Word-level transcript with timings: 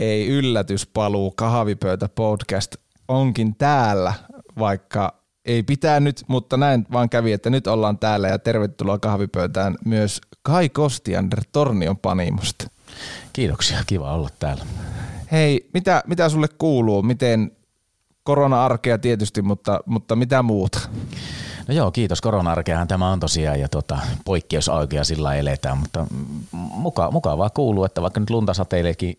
Hei, 0.00 0.28
yllätyspaluu, 0.28 1.30
kahvipöytä 1.30 2.08
podcast 2.08 2.76
onkin 3.08 3.56
täällä, 3.56 4.14
vaikka 4.58 5.14
ei 5.44 5.62
pitänyt, 5.62 6.24
mutta 6.28 6.56
näin 6.56 6.86
vaan 6.92 7.08
kävi, 7.08 7.32
että 7.32 7.50
nyt 7.50 7.66
ollaan 7.66 7.98
täällä 7.98 8.28
ja 8.28 8.38
tervetuloa 8.38 8.98
kahvipöytään 8.98 9.76
myös 9.84 10.20
Kai 10.42 10.68
Kostiander 10.68 11.40
Tornion 11.52 11.98
Panimosta. 11.98 12.70
Kiitoksia, 13.32 13.78
kiva 13.86 14.14
olla 14.14 14.28
täällä. 14.38 14.64
Hei, 15.32 15.70
mitä, 15.74 16.02
mitä 16.06 16.28
sulle 16.28 16.48
kuuluu? 16.58 17.02
Miten 17.02 17.52
korona-arkea 18.22 18.98
tietysti, 18.98 19.42
mutta, 19.42 19.80
mutta 19.86 20.16
mitä 20.16 20.42
muuta? 20.42 20.80
No 21.70 21.76
joo, 21.76 21.90
kiitos. 21.90 22.20
Korona-arkeahan 22.20 22.88
tämä 22.88 23.10
on 23.10 23.20
tosiaan 23.20 23.60
ja 23.60 23.68
tota, 23.68 23.98
poikkeusaukia 24.24 25.04
sillä 25.04 25.34
eletään, 25.34 25.78
mutta 25.78 26.06
muka, 26.52 27.10
mukavaa 27.10 27.50
kuuluu, 27.50 27.84
että 27.84 28.02
vaikka 28.02 28.20
nyt 28.20 28.30
lunta 28.30 28.54
sateileekin 28.54 29.18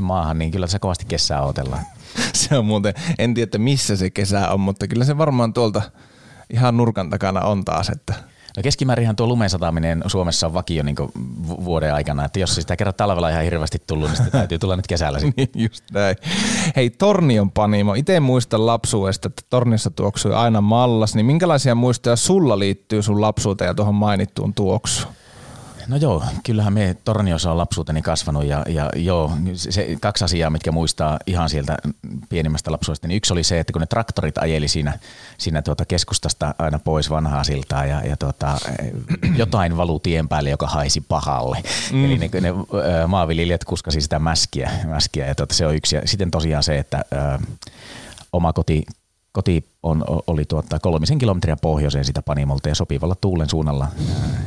maahan, 0.00 0.38
niin 0.38 0.50
kyllä 0.50 0.66
se 0.66 0.78
kovasti 0.78 1.04
kesää 1.08 1.42
otellaan. 1.42 1.82
se 2.34 2.58
on 2.58 2.64
muuten, 2.64 2.94
en 3.18 3.34
tiedä 3.34 3.58
missä 3.58 3.96
se 3.96 4.10
kesä 4.10 4.48
on, 4.48 4.60
mutta 4.60 4.88
kyllä 4.88 5.04
se 5.04 5.18
varmaan 5.18 5.52
tuolta 5.52 5.82
ihan 6.50 6.76
nurkan 6.76 7.10
takana 7.10 7.40
on 7.40 7.64
taas, 7.64 7.88
että 7.88 8.14
No 8.56 8.62
keskimäärinhän 8.62 9.16
tuo 9.16 9.26
lumensataminen 9.26 10.02
Suomessa 10.06 10.46
on 10.46 10.54
vakio 10.54 10.82
niin 10.82 10.96
vuoden 11.46 11.94
aikana, 11.94 12.24
että 12.24 12.38
jos 12.38 12.54
sitä 12.54 12.76
kerran 12.76 12.94
talvella 12.94 13.28
ihan 13.28 13.44
hirveästi 13.44 13.78
tullut, 13.86 14.08
niin 14.08 14.16
sitä 14.16 14.30
täytyy 14.30 14.58
tulla 14.58 14.76
nyt 14.76 14.86
kesällä. 14.86 15.18
niin, 15.36 15.50
just 15.54 15.84
näin. 15.92 16.16
Hei, 16.76 16.90
Tornion 16.90 17.50
panimo. 17.50 17.94
Itse 17.94 18.20
muistan 18.20 18.66
lapsuudesta, 18.66 19.28
että 19.28 19.42
Torniossa 19.50 19.90
tuoksui 19.90 20.34
aina 20.34 20.60
mallas, 20.60 21.14
niin 21.14 21.26
minkälaisia 21.26 21.74
muistoja 21.74 22.16
sulla 22.16 22.58
liittyy 22.58 23.02
sun 23.02 23.20
lapsuuteen 23.20 23.68
ja 23.68 23.74
tuohon 23.74 23.94
mainittuun 23.94 24.54
tuoksuun? 24.54 25.14
No 25.88 25.96
joo, 25.96 26.24
kyllähän 26.44 26.72
me 26.72 26.96
Torniossa 27.04 27.50
on 27.50 27.58
lapsuuteni 27.58 28.02
kasvanut 28.02 28.44
ja, 28.44 28.64
ja 28.68 28.90
joo, 28.96 29.32
se, 29.54 29.96
kaksi 30.00 30.24
asiaa, 30.24 30.50
mitkä 30.50 30.72
muistaa 30.72 31.18
ihan 31.26 31.50
sieltä 31.50 31.76
pienimmästä 32.28 32.72
lapsuudesta, 32.72 33.08
niin 33.08 33.16
yksi 33.16 33.32
oli 33.32 33.42
se, 33.42 33.60
että 33.60 33.72
kun 33.72 33.80
ne 33.80 33.86
traktorit 33.86 34.38
ajeli 34.38 34.68
siinä, 34.68 34.98
siinä 35.38 35.62
tuota 35.62 35.84
keskustasta 35.84 36.54
aina 36.58 36.78
pois 36.78 37.10
vanhaa 37.10 37.44
siltaa 37.44 37.86
ja, 37.86 38.00
ja 38.04 38.16
tuota, 38.16 38.58
jotain 39.36 39.76
valu 39.76 39.98
tien 39.98 40.28
päälle, 40.28 40.50
joka 40.50 40.66
haisi 40.66 41.00
pahalle. 41.00 41.62
Mm. 41.92 42.04
Eli 42.04 42.18
ne, 42.18 42.28
ne 42.40 42.52
maanviljelijät 43.06 43.64
kuskasi 43.64 44.00
sitä 44.00 44.18
mäskiä, 44.18 44.70
mäskiä 44.86 45.26
ja 45.26 45.34
tuota, 45.34 45.54
se 45.54 45.66
on 45.66 45.74
yksi. 45.74 45.96
Ja 45.96 46.02
sitten 46.04 46.30
tosiaan 46.30 46.62
se, 46.62 46.78
että 46.78 47.04
ö, 47.12 47.38
oma 48.32 48.52
koti, 48.52 48.82
koti 49.32 49.64
on, 49.82 50.04
oli 50.26 50.44
tuota 50.44 50.78
kolmisen 50.78 51.18
kilometriä 51.18 51.56
pohjoiseen 51.56 52.04
sitä 52.04 52.22
Panimolta 52.22 52.68
ja 52.68 52.74
sopivalla 52.74 53.14
tuulen 53.20 53.50
suunnalla 53.50 53.88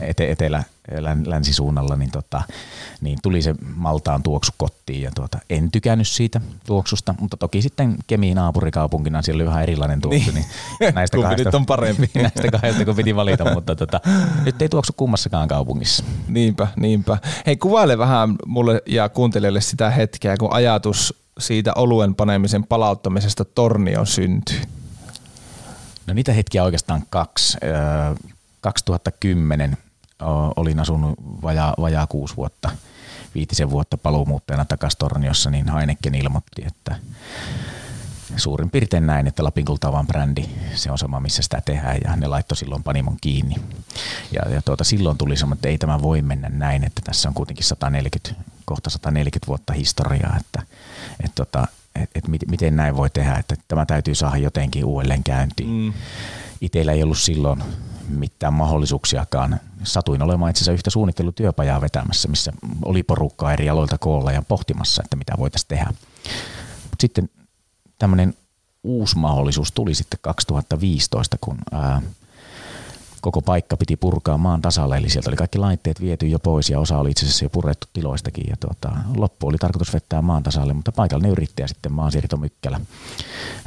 ete, 0.02 0.32
etelä, 0.32 0.64
län, 1.00 1.24
länsisuunnalla, 1.26 1.96
niin, 1.96 2.12
tota, 2.12 2.42
niin 3.02 3.20
tuli 3.24 3.42
se 3.42 3.56
maltaan 3.76 4.24
tuoksu 4.24 4.52
kotiin 4.58 5.02
ja 5.02 5.12
tuota, 5.16 5.40
en 5.50 5.72
tykännyt 5.72 6.08
siitä 6.08 6.42
tuoksusta, 6.66 7.16
mutta 7.20 7.38
toki 7.38 7.62
sitten 7.62 7.96
Kemiin 8.08 8.36
naapurikaupunkina 8.36 9.22
siellä 9.22 9.42
oli 9.42 9.50
vähän 9.50 9.64
erilainen 9.64 10.02
tuoksu, 10.02 10.32
niin, 10.32 10.46
niin 10.80 10.96
näistä, 10.96 11.18
kahdesta, 11.22 11.44
nyt 11.44 11.56
on 11.56 11.66
parempi. 11.66 12.10
näistä 12.16 12.52
kahdesta 12.52 12.86
kun 12.86 12.96
piti 12.96 13.16
valita, 13.16 13.54
mutta 13.54 13.76
tota, 13.76 14.02
nyt 14.46 14.62
ei 14.62 14.70
tuoksu 14.70 14.94
kummassakaan 14.98 15.48
kaupungissa. 15.48 16.04
Niinpä, 16.28 16.68
niinpä. 16.76 17.18
Hei 17.46 17.58
kuvaile 17.58 17.98
vähän 17.98 18.36
mulle 18.46 18.82
ja 18.86 19.10
kuuntelijoille 19.10 19.62
sitä 19.62 19.90
hetkeä, 19.90 20.38
kun 20.38 20.54
ajatus 20.54 21.23
siitä 21.40 21.72
oluen 21.76 22.16
panemisen 22.16 22.64
palauttamisesta 22.64 23.46
tornion 23.46 24.08
syntyy. 24.08 24.62
No 26.08 26.14
niitä 26.14 26.34
hetkiä 26.34 26.64
oikeastaan 26.64 27.04
kaksi. 27.10 27.58
2010 28.62 29.78
olin 30.56 30.80
asunut 30.80 31.14
vajaa, 31.42 31.74
vajaa 31.82 32.08
kuusi 32.08 32.36
vuotta, 32.36 32.72
viitisen 33.36 33.70
vuotta 33.70 33.98
paluumuuttajana 33.98 34.66
takaisin 34.66 34.98
Torniossa, 34.98 35.50
niin 35.50 35.74
Heineken 35.74 36.16
ilmoitti, 36.16 36.64
että 36.68 36.96
suurin 38.38 38.70
piirtein 38.70 39.08
näin, 39.08 39.28
että 39.28 39.44
Lapin 39.44 39.66
kultaavan 39.66 40.08
brändi, 40.08 40.46
se 40.76 40.92
on 40.92 40.98
sama 40.98 41.20
missä 41.20 41.42
sitä 41.42 41.62
tehdään 41.66 41.98
ja 42.04 42.16
ne 42.16 42.28
laittoi 42.28 42.58
silloin 42.58 42.84
Panimon 42.84 43.18
kiinni. 43.22 43.56
Ja, 44.32 44.50
ja 44.50 44.62
tuota, 44.62 44.84
silloin 44.84 45.18
tuli 45.18 45.36
semmoinen, 45.36 45.58
että 45.58 45.68
ei 45.68 45.78
tämä 45.78 46.02
voi 46.02 46.22
mennä 46.22 46.50
näin, 46.50 46.84
että 46.84 47.02
tässä 47.06 47.30
on 47.30 47.36
kuitenkin 47.36 47.66
140, 47.66 48.44
kohta 48.66 48.90
140 48.90 49.48
vuotta 49.48 49.74
historiaa, 49.74 50.38
että, 50.40 50.62
että 51.20 51.36
tota, 51.36 51.68
että 51.96 52.20
et 52.20 52.48
miten 52.48 52.76
näin 52.76 52.98
voi 52.98 53.10
tehdä, 53.10 53.36
että 53.36 53.56
tämä 53.68 53.86
täytyy 53.86 54.16
saada 54.16 54.38
jotenkin 54.38 54.86
uudelleen 54.86 55.24
käyntiin. 55.24 55.70
Mm. 55.70 55.94
Itellä 56.62 56.92
ei 56.92 57.04
ollut 57.04 57.18
silloin 57.18 57.64
mitään 58.08 58.54
mahdollisuuksiakaan. 58.54 59.60
Satuin 59.84 60.22
olemaan 60.22 60.50
itse 60.50 60.60
asiassa 60.60 60.72
yhtä 60.72 60.90
suunnittelutyöpajaa 60.90 61.82
vetämässä, 61.82 62.28
missä 62.28 62.54
oli 62.86 63.04
porukkaa 63.04 63.54
eri 63.54 63.70
aloilta 63.70 63.98
koolla 63.98 64.32
ja 64.32 64.42
pohtimassa, 64.42 65.04
että 65.04 65.16
mitä 65.16 65.34
voitaisiin 65.38 65.68
tehdä. 65.68 65.94
Mut 66.84 67.02
sitten 67.02 67.30
tämmöinen 68.04 68.34
uusi 68.84 69.18
mahdollisuus 69.18 69.72
tuli 69.72 69.94
sitten 69.94 70.20
2015, 70.22 71.38
kun 71.42 71.58
ää, 71.72 72.02
koko 73.22 73.42
paikka 73.42 73.78
piti 73.78 73.98
purkaa 73.98 74.38
maan 74.38 74.62
tasalle, 74.62 74.98
eli 74.98 75.10
sieltä 75.10 75.30
oli 75.30 75.36
kaikki 75.36 75.58
laitteet 75.58 76.02
viety 76.02 76.28
jo 76.28 76.40
pois 76.40 76.70
ja 76.70 76.80
osa 76.80 76.98
oli 76.98 77.12
itse 77.12 77.26
asiassa 77.26 77.46
jo 77.46 77.50
purettu 77.50 77.88
tiloistakin. 77.94 78.46
Ja 78.50 78.56
tuota, 78.60 78.92
loppu 79.16 79.48
oli 79.48 79.58
tarkoitus 79.58 79.94
vettää 79.94 80.22
maan 80.22 80.44
tasalle, 80.44 80.74
mutta 80.74 80.92
paikallinen 80.92 81.32
yrittäjä 81.32 81.68
sitten 81.68 81.92
maansiirto 81.92 82.38
Mykkälä, 82.38 82.82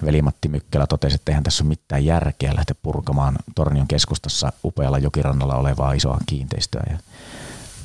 Velimatti 0.04 0.48
Mykkälä 0.48 0.86
totesi, 0.86 1.14
että 1.14 1.32
eihän 1.32 1.44
tässä 1.44 1.64
ole 1.64 1.68
mitään 1.68 2.04
järkeä 2.04 2.54
lähteä 2.54 2.76
purkamaan 2.82 3.38
Tornion 3.54 3.88
keskustassa 3.88 4.52
upealla 4.64 4.98
jokirannalla 4.98 5.56
olevaa 5.56 5.92
isoa 5.92 6.18
kiinteistöä. 6.26 6.82
Ja 6.90 6.98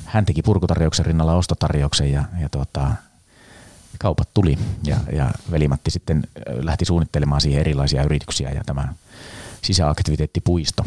hän 0.04 0.26
teki 0.26 0.42
purkutarjouksen 0.42 1.06
rinnalla 1.06 1.34
ostotarjouksen 1.34 2.12
ja, 2.12 2.24
ja 2.40 2.48
tuota, 2.48 2.90
kaupat 3.98 4.28
tuli 4.34 4.58
ja, 4.84 4.96
ja 5.12 5.30
Velimatti 5.50 5.90
sitten 5.90 6.22
lähti 6.46 6.84
suunnittelemaan 6.84 7.40
siihen 7.40 7.60
erilaisia 7.60 8.02
yrityksiä 8.02 8.50
ja 8.50 8.62
tämä 8.66 8.94
sisäaktiviteettipuisto, 9.62 10.84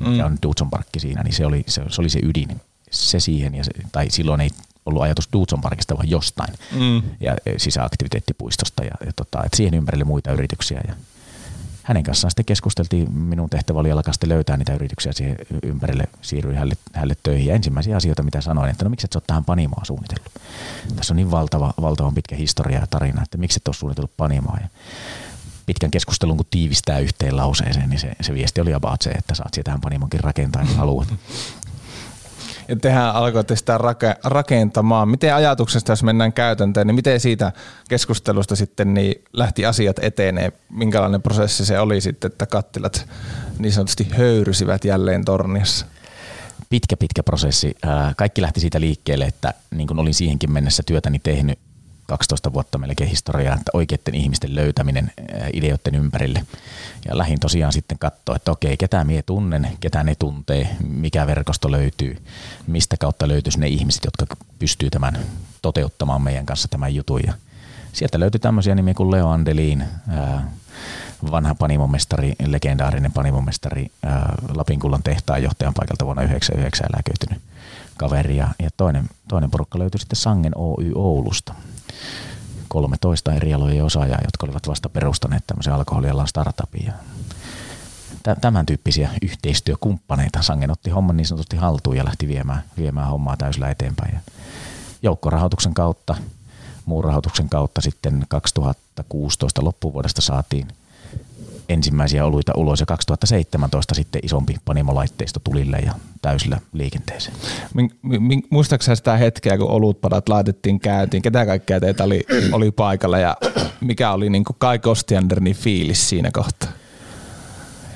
mikä 0.00 0.22
mm. 0.22 0.24
on 0.24 0.38
Dudson 0.42 0.70
Parkki 0.70 1.00
siinä, 1.00 1.22
niin 1.22 1.34
se 1.34 1.46
oli 1.46 1.64
se, 1.66 1.82
se, 1.88 2.00
oli 2.00 2.08
se 2.08 2.20
ydin. 2.22 2.60
Se 2.90 3.20
siihen, 3.20 3.54
ja 3.54 3.64
se, 3.64 3.70
tai 3.92 4.10
silloin 4.10 4.40
ei 4.40 4.50
ollut 4.86 5.02
ajatus 5.02 5.28
Dudson 5.32 5.60
Parkista, 5.60 5.96
vaan 5.96 6.10
jostain 6.10 6.54
mm. 6.72 7.02
ja 7.20 7.36
e, 7.46 7.58
sisäaktiviteettipuistosta 7.58 8.84
ja, 8.84 8.94
ja 9.06 9.12
tota, 9.16 9.44
et 9.44 9.54
siihen 9.54 9.74
ympärille 9.74 10.04
muita 10.04 10.32
yrityksiä. 10.32 10.80
Ja 10.88 10.94
hänen 11.82 12.02
kanssaan 12.02 12.30
sitten 12.30 12.44
keskusteltiin, 12.44 13.12
minun 13.12 13.50
tehtävä 13.50 13.78
oli 13.78 13.92
alkaa 13.92 14.12
sitten 14.12 14.28
löytää 14.28 14.56
niitä 14.56 14.74
yrityksiä 14.74 15.12
siihen 15.12 15.36
ympärille, 15.62 16.04
siirryin 16.22 16.58
hälle, 16.58 16.74
hälle 16.92 17.16
töihin. 17.22 17.46
Ja 17.46 17.54
ensimmäisiä 17.54 17.96
asioita, 17.96 18.22
mitä 18.22 18.40
sanoin, 18.40 18.70
että 18.70 18.84
no 18.84 18.90
miksi 18.90 19.06
et 19.06 19.12
sä 19.12 19.16
oot 19.16 19.26
tähän 19.26 19.44
panimoa 19.44 19.84
suunnitellut? 19.84 20.32
Tässä 20.96 21.12
on 21.12 21.16
niin 21.16 21.30
valtava, 21.30 21.74
valtavan 21.80 22.14
pitkä 22.14 22.36
historia 22.36 22.78
ja 22.78 22.86
tarina, 22.86 23.22
että 23.22 23.38
miksi 23.38 23.58
et 23.62 23.68
ole 23.68 23.74
suunnitellut 23.74 24.16
panimoa. 24.16 24.58
Ja 24.60 24.68
pitkän 25.66 25.90
keskustelun, 25.90 26.36
kun 26.36 26.46
tiivistää 26.50 26.98
yhteen 26.98 27.36
lauseeseen, 27.36 27.90
niin 27.90 28.00
se, 28.00 28.12
se 28.20 28.34
viesti 28.34 28.60
oli 28.60 28.74
about 28.74 29.02
se, 29.02 29.10
että 29.10 29.34
saat 29.34 29.52
tähän 29.64 29.80
panimonkin 29.80 30.20
rakentaa, 30.20 30.62
jos 30.62 30.76
haluat. 30.76 31.08
Ja 32.70 32.76
tehän 32.76 33.14
alkoitte 33.14 33.56
sitä 33.56 33.78
rakentamaan. 34.24 35.08
Miten 35.08 35.34
ajatuksesta, 35.34 35.92
jos 35.92 36.02
mennään 36.02 36.32
käytäntöön, 36.32 36.86
niin 36.86 36.94
miten 36.94 37.20
siitä 37.20 37.52
keskustelusta 37.88 38.56
sitten 38.56 38.94
niin 38.94 39.24
lähti 39.32 39.66
asiat 39.66 39.96
etenee? 40.02 40.52
Minkälainen 40.68 41.22
prosessi 41.22 41.64
se 41.64 41.80
oli 41.80 42.00
sitten, 42.00 42.30
että 42.30 42.46
kattilat 42.46 43.08
niin 43.58 43.72
sanotusti 43.72 44.08
höyrysivät 44.10 44.84
jälleen 44.84 45.24
tornissa? 45.24 45.86
Pitkä, 46.68 46.96
pitkä 46.96 47.22
prosessi. 47.22 47.76
Kaikki 48.16 48.42
lähti 48.42 48.60
siitä 48.60 48.80
liikkeelle, 48.80 49.24
että 49.24 49.54
niin 49.70 49.86
kuin 49.86 49.98
olin 49.98 50.14
siihenkin 50.14 50.52
mennessä 50.52 50.82
työtäni 50.86 51.18
tehnyt 51.18 51.58
12 52.10 52.52
vuotta 52.52 52.78
melkein 52.78 53.10
historiaa, 53.10 53.54
että 53.54 53.70
oikeiden 53.74 54.14
ihmisten 54.14 54.54
löytäminen 54.54 55.12
ideoiden 55.52 55.94
ympärille. 55.94 56.46
Ja 57.08 57.18
lähin 57.18 57.40
tosiaan 57.40 57.72
sitten 57.72 57.98
katsoa, 57.98 58.36
että 58.36 58.50
okei, 58.50 58.76
ketä 58.76 59.04
mie 59.04 59.22
tunnen, 59.22 59.68
ketä 59.80 60.04
ne 60.04 60.14
tuntee, 60.14 60.76
mikä 60.88 61.26
verkosto 61.26 61.70
löytyy, 61.70 62.22
mistä 62.66 62.96
kautta 62.96 63.28
löytyisi 63.28 63.60
ne 63.60 63.68
ihmiset, 63.68 64.04
jotka 64.04 64.36
pystyy 64.58 64.90
tämän 64.90 65.18
toteuttamaan 65.62 66.22
meidän 66.22 66.46
kanssa 66.46 66.68
tämän 66.68 66.94
jutun. 66.94 67.20
Ja 67.26 67.34
sieltä 67.92 68.20
löytyi 68.20 68.40
tämmöisiä 68.40 68.74
nimiä 68.74 68.94
kuin 68.94 69.10
Leo 69.10 69.28
Andelin, 69.28 69.84
vanha 71.30 71.54
panimomestari, 71.54 72.32
legendaarinen 72.46 73.12
panimomestari, 73.12 73.86
Lapinkullan 74.54 75.02
tehtaan 75.02 75.42
johtajan 75.42 75.74
paikalta 75.74 76.04
vuonna 76.04 76.22
1999 76.22 76.86
eläköitynyt 76.94 77.42
kaveri. 77.96 78.36
Ja 78.36 78.48
toinen, 78.76 79.08
toinen 79.28 79.50
porukka 79.50 79.78
löytyi 79.78 80.00
sitten 80.00 80.16
Sangen 80.16 80.52
Oy 80.54 80.92
Oulusta 80.94 81.54
13 82.68 83.32
eri 83.32 83.54
alojen 83.54 83.84
osaajaa, 83.84 84.20
jotka 84.24 84.46
olivat 84.46 84.68
vasta 84.68 84.88
perustaneet 84.88 85.46
tämmöisen 85.46 85.72
alkoholialan 85.72 86.28
startupin. 86.28 86.86
Ja 86.86 86.92
tämän 88.40 88.66
tyyppisiä 88.66 89.10
yhteistyökumppaneita. 89.22 90.42
Sangen 90.42 90.70
otti 90.70 90.90
homman 90.90 91.16
niin 91.16 91.26
sanotusti 91.26 91.56
haltuun 91.56 91.96
ja 91.96 92.04
lähti 92.04 92.28
viemään, 92.28 92.62
viemään 92.76 93.08
hommaa 93.08 93.36
täysillä 93.36 93.70
eteenpäin. 93.70 94.14
Ja 94.14 94.20
joukkorahoituksen 95.02 95.74
kautta, 95.74 96.16
muun 96.84 97.04
rahoituksen 97.04 97.48
kautta 97.48 97.80
sitten 97.80 98.26
2016 98.28 99.64
loppuvuodesta 99.64 100.20
saatiin 100.20 100.68
ensimmäisiä 101.70 102.24
oluita 102.24 102.52
ulos 102.56 102.80
ja 102.80 102.86
2017 102.86 103.94
sitten 103.94 104.20
isompi 104.24 104.56
panimolaitteisto 104.64 105.40
tulille 105.44 105.78
ja 105.78 105.94
täysillä 106.22 106.60
liikenteeseen. 106.72 107.36
Muistaakseni 108.50 108.96
sitä 108.96 109.16
hetkeä, 109.16 109.58
kun 109.58 109.70
olutpadat 109.70 110.28
laitettiin 110.28 110.80
käyntiin, 110.80 111.22
ketä 111.22 111.46
kaikkea 111.46 111.80
teitä 111.80 112.04
oli, 112.04 112.24
oli 112.52 112.70
paikalla 112.70 113.18
ja 113.18 113.36
mikä 113.80 114.12
oli 114.12 114.30
niin 114.30 114.44
Kai 114.58 114.78
Kostiandernin 114.78 115.56
fiilis 115.56 116.08
siinä 116.08 116.30
kohtaa? 116.32 116.69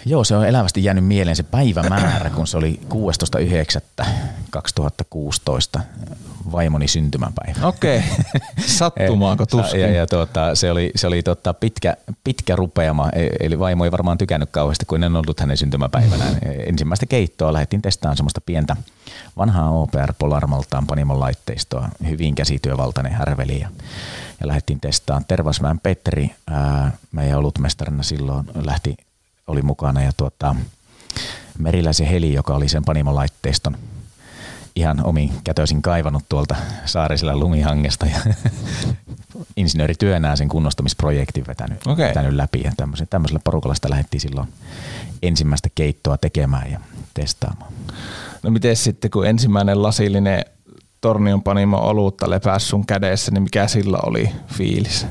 Joo, 0.07 0.25
se 0.25 0.37
on 0.37 0.47
elävästi 0.47 0.85
jäänyt 0.85 1.05
mieleen 1.05 1.37
se 1.37 1.43
päivämäärä, 1.43 2.31
kun 2.31 2.47
se 2.47 2.57
oli 2.57 2.81
16.9.2016 5.75 5.81
vaimoni 6.53 6.89
syntymäpäivä. 6.89 7.67
Okei, 7.67 7.99
okay. 7.99 8.41
sattumaako 8.79 9.47
tuskin? 9.47 9.81
ja, 9.81 9.91
ja 9.91 10.07
tuota, 10.07 10.55
se 10.55 10.71
oli, 10.71 10.91
se 10.97 11.07
oli 11.07 11.23
tuota, 11.23 11.55
pitkä, 11.55 11.97
pitkä 12.25 12.57
rupeama, 12.57 13.11
e, 13.13 13.29
eli 13.41 13.59
vaimo 13.59 13.85
ei 13.85 13.93
varmaan 13.93 14.19
tykännyt 14.19 14.51
kauheasti, 14.51 14.87
kun 14.87 15.05
en 15.05 15.17
ollut 15.17 15.41
hänen 15.41 15.57
syntymäpäivänä. 15.57 16.25
Ensimmäistä 16.67 17.07
keittoa 17.07 17.53
lähdettiin 17.53 17.83
testaamaan 17.83 18.17
semmoista 18.17 18.41
pientä 18.41 18.77
vanhaa 19.37 19.71
OPR 19.71 20.13
Polarmaltaan 20.19 20.87
panimon 20.87 21.21
laitteistoa, 21.21 21.89
hyvin 22.09 22.35
käsityövaltainen 22.35 23.13
härveli 23.13 23.61
ja, 23.61 23.69
ja 24.41 24.49
lähdettiin 24.49 24.81
testaamaan. 24.81 25.25
Tervasmäen 25.29 25.81
Petteri, 25.81 26.31
ää, 26.51 26.93
meidän 27.13 27.39
olutmestarina 27.39 28.03
silloin, 28.03 28.47
lähti 28.55 28.97
oli 29.47 29.63
mukana 29.63 30.03
ja 30.03 30.13
tuota, 30.17 30.57
Meriläisen 31.59 32.07
Heli, 32.07 32.33
joka 32.33 32.55
oli 32.55 32.69
sen 32.69 32.85
panimolaitteiston 32.85 33.77
ihan 34.77 35.07
omin 35.07 35.33
kätöisin 35.45 35.83
kaivannut 35.83 36.25
tuolta 36.29 36.57
Saarisella 36.85 37.37
lumihangesta 37.37 38.07
ja 38.07 38.19
insinöörityönään 39.57 40.37
sen 40.37 40.49
kunnostamisprojektin 40.49 41.47
vetänyt, 41.47 41.87
okay. 41.87 42.09
vetänyt 42.09 42.35
läpi. 42.35 42.61
Ja 42.61 42.73
tämmöisellä 43.11 43.41
porukalla 43.45 43.75
sitä 43.75 43.91
lähdettiin 43.91 44.21
silloin 44.21 44.49
ensimmäistä 45.23 45.69
keittoa 45.75 46.19
tekemään 46.19 46.73
ja 46.73 46.81
testaamaan. 47.15 47.73
No 48.43 48.51
miten 48.51 48.77
sitten, 48.77 49.11
kun 49.11 49.27
ensimmäinen 49.27 49.83
lasillinen 49.83 50.45
Tornion 51.01 51.43
panimo 51.43 51.79
olutta 51.79 52.31
lepäs 52.31 52.69
sun 52.69 52.87
kädessä, 52.87 53.31
niin 53.31 53.43
mikä 53.43 53.69
sillä 53.69 53.99
oli 54.07 54.31
fiilis? 54.47 55.07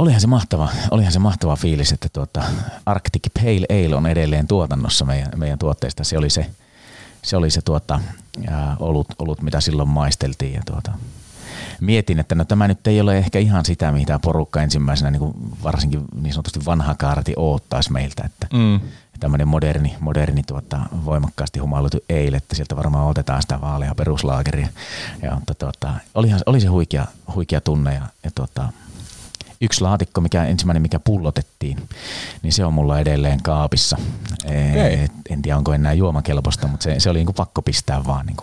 Olihan 0.00 0.20
se 0.20 0.26
mahtava, 0.26 0.68
olihan 0.90 1.12
se 1.12 1.18
mahtava 1.18 1.56
fiilis, 1.56 1.92
että 1.92 2.08
tuota 2.12 2.42
Arctic 2.86 3.22
Pale 3.34 3.66
Ale 3.70 3.96
on 3.96 4.06
edelleen 4.06 4.48
tuotannossa 4.48 5.04
meidän, 5.04 5.28
meidän 5.36 5.58
tuotteista. 5.58 6.04
Se 6.04 6.18
oli 6.18 6.30
se, 6.30 6.50
se, 7.22 7.36
oli 7.36 7.50
se 7.50 7.62
tuota, 7.62 8.00
ää, 8.48 8.76
olut, 8.80 9.06
olut, 9.18 9.42
mitä 9.42 9.60
silloin 9.60 9.88
maisteltiin. 9.88 10.54
Ja 10.54 10.62
tuota, 10.66 10.92
mietin, 11.80 12.18
että 12.18 12.34
no 12.34 12.44
tämä 12.44 12.68
nyt 12.68 12.86
ei 12.86 13.00
ole 13.00 13.18
ehkä 13.18 13.38
ihan 13.38 13.64
sitä, 13.64 13.92
mitä 13.92 14.18
porukka 14.18 14.62
ensimmäisenä, 14.62 15.10
niin 15.10 15.20
kuin 15.20 15.34
varsinkin 15.62 16.04
niin 16.20 16.32
sanotusti 16.32 16.64
vanha 16.64 16.94
kaarti 16.94 17.32
oottaisi 17.36 17.92
meiltä, 17.92 18.22
että 18.26 18.46
mm. 18.52 18.80
tämmöinen 19.20 19.48
moderni, 19.48 19.96
moderni 20.00 20.42
tuota, 20.42 20.78
voimakkaasti 21.04 21.58
humailutu 21.58 21.98
eile, 22.08 22.36
että 22.36 22.54
sieltä 22.54 22.76
varmaan 22.76 23.06
otetaan 23.06 23.42
sitä 23.42 23.60
vaalea 23.60 23.94
peruslaakeria. 23.94 24.68
Ja, 25.22 25.34
mutta 25.34 25.54
tuota, 25.54 25.94
olihan, 26.14 26.40
oli 26.46 26.60
se 26.60 26.68
huikea, 26.68 27.06
huikea 27.34 27.60
tunne 27.60 27.94
ja, 27.94 28.02
ja 28.24 28.30
tuota, 28.34 28.68
yksi 29.60 29.80
laatikko, 29.80 30.20
mikä 30.20 30.44
ensimmäinen, 30.44 30.82
mikä 30.82 31.00
pullotettiin, 31.00 31.88
niin 32.42 32.52
se 32.52 32.64
on 32.64 32.74
mulla 32.74 33.00
edelleen 33.00 33.42
kaapissa. 33.42 33.96
Okay. 34.44 35.08
En 35.30 35.42
tiedä, 35.42 35.56
onko 35.56 35.72
enää 35.72 35.92
juomakelpoista, 35.92 36.66
mutta 36.66 36.84
se, 36.84 37.00
se 37.00 37.10
oli 37.10 37.24
niin 37.24 37.34
pakko 37.34 37.62
pistää 37.62 38.06
vaan 38.06 38.26
niin 38.26 38.36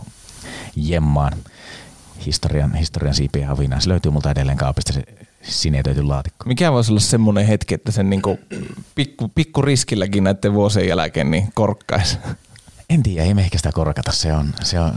jemmaan 0.75 1.33
historian, 2.25 2.75
historian 2.75 3.15
siipien 3.15 3.47
havinaan. 3.47 3.81
Se 3.81 3.89
löytyy 3.89 4.11
multa 4.11 4.31
edelleen 4.31 4.57
kaapista 4.57 4.93
se 4.93 5.03
sinetöity 5.41 6.03
laatikko. 6.03 6.45
Mikä 6.45 6.71
voisi 6.71 6.91
olla 6.91 6.99
semmoinen 6.99 7.45
hetki, 7.45 7.73
että 7.73 7.91
sen 7.91 8.09
niin 8.09 8.21
pikku, 8.95 9.27
pikku 9.35 9.61
riskilläkin 9.61 10.23
näiden 10.23 10.53
vuosien 10.53 10.87
jälkeen 10.87 11.31
niin 11.31 11.49
korkkaisi? 11.53 12.17
En 12.89 13.03
tiedä, 13.03 13.23
ei 13.23 13.33
me 13.33 13.41
ehkä 13.41 13.57
sitä 13.57 13.71
korkata. 13.73 14.11
Se, 14.11 14.33
on, 14.33 14.53
se, 14.63 14.79
on, 14.79 14.91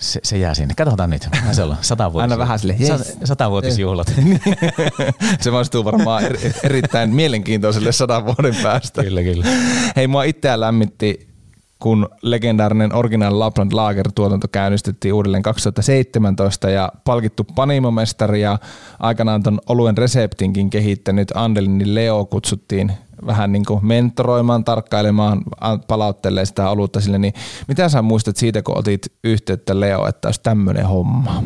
se, 0.00 0.20
se 0.22 0.38
jää 0.38 0.54
sinne. 0.54 0.74
Katsotaan 0.74 1.10
nyt. 1.10 1.28
Se 1.52 1.62
on 1.62 1.76
sata 1.80 2.10
Aina 2.14 2.38
vähän 2.38 2.58
sille, 2.58 2.76
yes. 2.80 3.18
Satavuotisjuhlat. 3.24 4.12
se 5.40 5.50
maistuu 5.50 5.84
varmaan 5.84 6.24
er, 6.24 6.36
erittäin 6.62 7.10
mielenkiintoiselle 7.14 7.92
sadan 7.92 8.24
vuoden 8.24 8.56
päästä. 8.62 9.02
Kyllä, 9.02 9.22
kyllä. 9.22 9.44
Hei, 9.96 10.06
mua 10.06 10.24
itseään 10.24 10.60
lämmitti, 10.60 11.28
kun 11.78 12.08
legendaarinen 12.22 12.94
Original 12.94 13.38
Lapland 13.38 13.72
Lager 13.72 14.12
tuotanto 14.14 14.48
käynnistettiin 14.52 15.14
uudelleen 15.14 15.42
2017 15.42 16.70
ja 16.70 16.92
palkittu 17.04 17.44
panimomestari 17.44 18.40
ja 18.40 18.58
aikanaan 18.98 19.42
ton 19.42 19.60
oluen 19.68 19.98
reseptinkin 19.98 20.70
kehittänyt 20.70 21.32
Andelin 21.34 21.94
Leo 21.94 22.24
kutsuttiin 22.24 22.92
vähän 23.26 23.52
niin 23.52 23.64
kuin 23.64 23.86
mentoroimaan, 23.86 24.64
tarkkailemaan, 24.64 25.42
palauttelee 25.88 26.44
sitä 26.44 26.70
olutta 26.70 27.00
sille, 27.00 27.18
niin 27.18 27.34
mitä 27.68 27.88
sä 27.88 28.02
muistat 28.02 28.36
siitä, 28.36 28.62
kun 28.62 28.78
otit 28.78 29.12
yhteyttä 29.24 29.80
Leo, 29.80 30.06
että 30.06 30.28
olisi 30.28 30.40
tämmöinen 30.42 30.86
homma? 30.86 31.42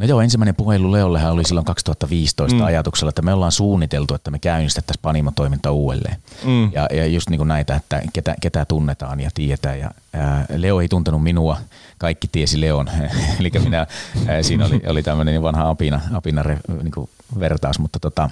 No 0.00 0.06
joo, 0.06 0.20
ensimmäinen 0.20 0.54
puhelu 0.54 0.92
Leollehan 0.92 1.32
oli 1.32 1.44
silloin 1.44 1.64
2015 1.64 2.56
mm. 2.56 2.64
ajatuksella, 2.64 3.08
että 3.08 3.22
me 3.22 3.32
ollaan 3.32 3.52
suunniteltu, 3.52 4.14
että 4.14 4.30
me 4.30 4.38
käynnistettäisiin 4.38 5.02
Panimo-toiminta 5.02 5.70
uudelleen. 5.70 6.16
Mm. 6.44 6.72
Ja, 6.72 6.88
ja 6.92 7.06
just 7.06 7.30
niin 7.30 7.38
kuin 7.38 7.48
näitä, 7.48 7.76
että 7.76 8.02
ketä, 8.12 8.34
ketä 8.40 8.64
tunnetaan 8.64 9.20
ja 9.20 9.30
tiedetään. 9.34 9.78
Ja, 9.78 9.90
ää, 10.12 10.46
Leo 10.56 10.80
ei 10.80 10.88
tuntenut 10.88 11.22
minua, 11.22 11.56
kaikki 11.98 12.28
tiesi 12.28 12.60
Leon. 12.60 12.90
Eli 13.40 13.50
minä, 13.64 13.86
ää, 14.26 14.42
siinä 14.42 14.66
oli, 14.66 14.80
oli 14.86 15.02
tämmöinen 15.02 15.42
vanha 15.42 15.68
apina, 15.68 16.00
apina 16.14 16.42
re, 16.42 16.58
niin 16.82 16.92
kuin 16.92 17.10
vertaus, 17.40 17.78
mutta 17.78 18.00
tota, 18.00 18.30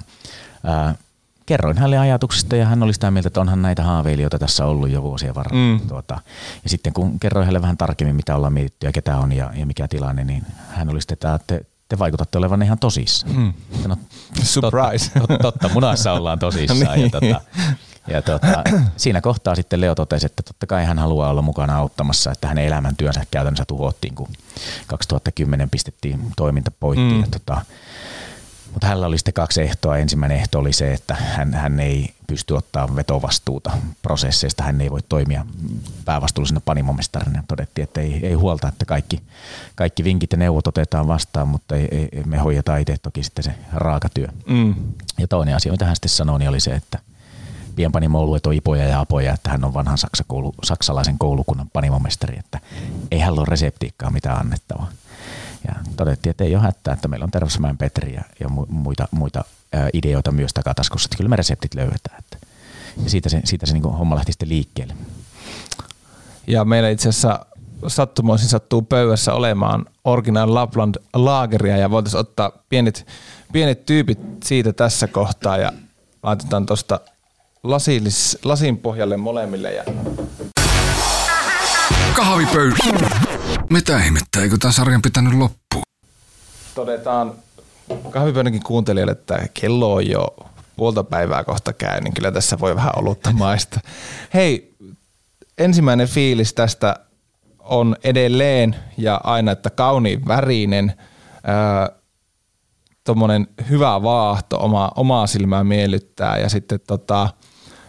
ää, 0.64 0.94
kerroin 1.48 1.78
hänelle 1.78 1.98
ajatuksista 1.98 2.56
ja 2.56 2.66
hän 2.66 2.82
oli 2.82 2.92
sitä 2.92 3.10
mieltä, 3.10 3.26
että 3.26 3.40
onhan 3.40 3.62
näitä 3.62 3.82
haaveilijoita 3.82 4.38
tässä 4.38 4.66
ollut 4.66 4.90
jo 4.90 5.02
vuosien 5.02 5.34
varrella. 5.34 5.78
Mm. 5.78 5.88
Tuota, 5.88 6.20
ja 6.64 6.70
sitten 6.70 6.92
kun 6.92 7.20
kerroin 7.20 7.44
hänelle 7.44 7.62
vähän 7.62 7.76
tarkemmin, 7.76 8.16
mitä 8.16 8.36
ollaan 8.36 8.52
mietitty 8.52 8.86
ja 8.86 8.92
ketä 8.92 9.16
on 9.16 9.32
ja, 9.32 9.50
ja 9.54 9.66
mikä 9.66 9.88
tilanne, 9.88 10.24
niin 10.24 10.46
hän 10.68 10.90
oli 10.90 11.00
sitten, 11.00 11.16
että 11.16 11.38
te, 11.46 11.60
te 11.88 11.98
vaikutatte 11.98 12.38
olevan 12.38 12.62
ihan 12.62 12.78
tosissaan. 12.78 13.36
Mm. 13.36 13.52
No, 13.86 13.96
Surprise. 14.42 15.10
Totta, 15.18 15.38
totta, 15.38 15.68
munassa 15.68 16.12
ollaan 16.12 16.38
tosissaan. 16.38 16.80
niin. 16.98 17.02
ja, 17.02 17.10
tota, 17.10 17.40
ja 18.08 18.22
tota, 18.22 18.62
siinä 18.96 19.20
kohtaa 19.20 19.54
sitten 19.54 19.80
Leo 19.80 19.94
totesi, 19.94 20.26
että 20.26 20.42
totta 20.42 20.66
kai 20.66 20.84
hän 20.84 20.98
haluaa 20.98 21.30
olla 21.30 21.42
mukana 21.42 21.76
auttamassa, 21.76 22.30
että 22.32 22.48
hänen 22.48 22.64
elämäntyönsä 22.64 23.22
käytännössä 23.30 23.64
tuhottiin, 23.68 24.14
kun 24.14 24.28
2010 24.86 25.70
pistettiin 25.70 26.32
toiminta 26.36 26.70
poikki. 26.80 27.14
Mm. 27.14 27.20
Ja 27.20 27.26
tota, 27.30 27.60
mutta 28.72 28.86
hänellä 28.86 29.06
oli 29.06 29.18
sitten 29.18 29.34
kaksi 29.34 29.62
ehtoa. 29.62 29.98
Ensimmäinen 29.98 30.38
ehto 30.38 30.58
oli 30.58 30.72
se, 30.72 30.94
että 30.94 31.14
hän, 31.14 31.54
hän 31.54 31.80
ei 31.80 32.14
pysty 32.26 32.54
ottaa 32.54 32.96
vetovastuuta 32.96 33.70
prosesseista. 34.02 34.62
Hän 34.62 34.80
ei 34.80 34.90
voi 34.90 35.00
toimia 35.08 35.46
päävastuullisena 36.04 36.60
panimomestarina. 36.64 37.44
Todettiin, 37.48 37.82
että 37.82 38.00
ei, 38.00 38.20
ei 38.22 38.34
huolta, 38.34 38.68
että 38.68 38.84
kaikki, 38.84 39.22
kaikki 39.74 40.04
vinkit 40.04 40.32
ja 40.32 40.38
neuvot 40.38 40.66
otetaan 40.66 41.08
vastaan, 41.08 41.48
mutta 41.48 41.76
ei, 41.76 41.88
ei, 41.90 42.22
me 42.26 42.38
hoidetaan 42.38 42.80
itse 42.80 42.96
toki 43.02 43.22
sitten 43.22 43.44
se 43.44 43.54
raakatyö. 43.72 44.28
Mm. 44.46 44.74
Ja 45.18 45.28
toinen 45.28 45.56
asia, 45.56 45.72
mitä 45.72 45.84
hän 45.84 45.96
sitten 45.96 46.08
sanoi, 46.08 46.38
niin 46.38 46.48
oli 46.48 46.60
se, 46.60 46.74
että 46.74 46.98
pienpanimo 47.76 48.22
on 48.22 48.54
ipoja 48.54 48.84
ja 48.84 49.00
apoja, 49.00 49.34
että 49.34 49.50
hän 49.50 49.64
on 49.64 49.74
vanhan 49.74 49.98
saksalaisen 50.62 51.18
koulukunnan 51.18 51.70
panimomestari, 51.72 52.38
että 52.38 52.60
ei 53.10 53.18
hän 53.18 53.38
ole 53.38 53.46
reseptiikkaa 53.48 54.10
mitään 54.10 54.40
annettavaa. 54.40 54.88
Ja 55.68 55.74
todettiin, 55.96 56.30
että 56.30 56.44
ei 56.44 56.54
ole 56.54 56.62
hätää, 56.62 56.94
että 56.94 57.08
meillä 57.08 57.24
on 57.24 57.30
Tervasmäen 57.30 57.78
Petri 57.78 58.14
ja, 58.14 58.22
ja 58.40 58.48
muita, 58.68 59.08
muita 59.10 59.44
ää, 59.72 59.88
ideoita 59.92 60.32
myös 60.32 60.52
takataskussa, 60.52 61.06
että 61.06 61.16
kyllä 61.16 61.28
me 61.28 61.36
reseptit 61.36 61.74
löydetään. 61.74 62.18
Että. 62.18 62.46
Ja 63.04 63.10
siitä 63.10 63.28
se, 63.28 63.40
siitä 63.44 63.66
se 63.66 63.72
niin 63.72 63.82
homma 63.82 64.14
lähti 64.16 64.32
sitten 64.32 64.48
liikkeelle. 64.48 64.94
Ja 66.46 66.64
meillä 66.64 66.88
itse 66.88 67.08
asiassa 67.08 67.46
sattumoisin 67.86 68.48
sattuu 68.48 68.82
pöydässä 68.82 69.34
olemaan 69.34 69.86
Original 70.04 70.54
Lapland 70.54 70.94
laageria 71.14 71.76
ja 71.76 71.90
voitaisiin 71.90 72.20
ottaa 72.20 72.52
pienet, 72.68 73.06
pienet 73.52 73.86
tyypit 73.86 74.18
siitä 74.44 74.72
tässä 74.72 75.06
kohtaa 75.06 75.56
ja 75.56 75.72
laitetaan 76.22 76.66
tuosta 76.66 77.00
lasin 78.44 78.78
pohjalle 78.78 79.16
molemmille. 79.16 79.72
Ja... 79.72 79.84
Kahvipöydä. 82.16 83.27
Mitä 83.70 83.98
ihmettä, 84.04 84.40
eikö 84.40 84.56
tämä 84.60 84.72
sarjan 84.72 85.02
pitänyt 85.02 85.34
loppua? 85.34 85.82
Todetaan 86.74 87.34
kahvipöydänkin 88.10 88.62
kuuntelijalle, 88.62 89.12
että 89.12 89.48
kello 89.54 89.94
on 89.94 90.06
jo 90.06 90.36
puolta 90.76 91.04
päivää 91.04 91.44
kohta 91.44 91.72
käy, 91.72 92.00
niin 92.00 92.14
kyllä 92.14 92.32
tässä 92.32 92.58
voi 92.58 92.76
vähän 92.76 92.92
olutta 92.96 93.32
maista. 93.32 93.80
Hei, 94.34 94.74
ensimmäinen 95.58 96.08
fiilis 96.08 96.54
tästä 96.54 96.96
on 97.58 97.96
edelleen 98.04 98.76
ja 98.96 99.20
aina, 99.24 99.52
että 99.52 99.70
kauniin 99.70 100.28
värinen. 100.28 100.92
tuommoinen 103.04 103.46
hyvä 103.70 104.02
vaahto 104.02 104.58
oma, 104.60 104.92
omaa 104.96 105.26
silmää 105.26 105.64
miellyttää 105.64 106.38
ja 106.38 106.48
sitten 106.48 106.80
tota, 106.86 107.28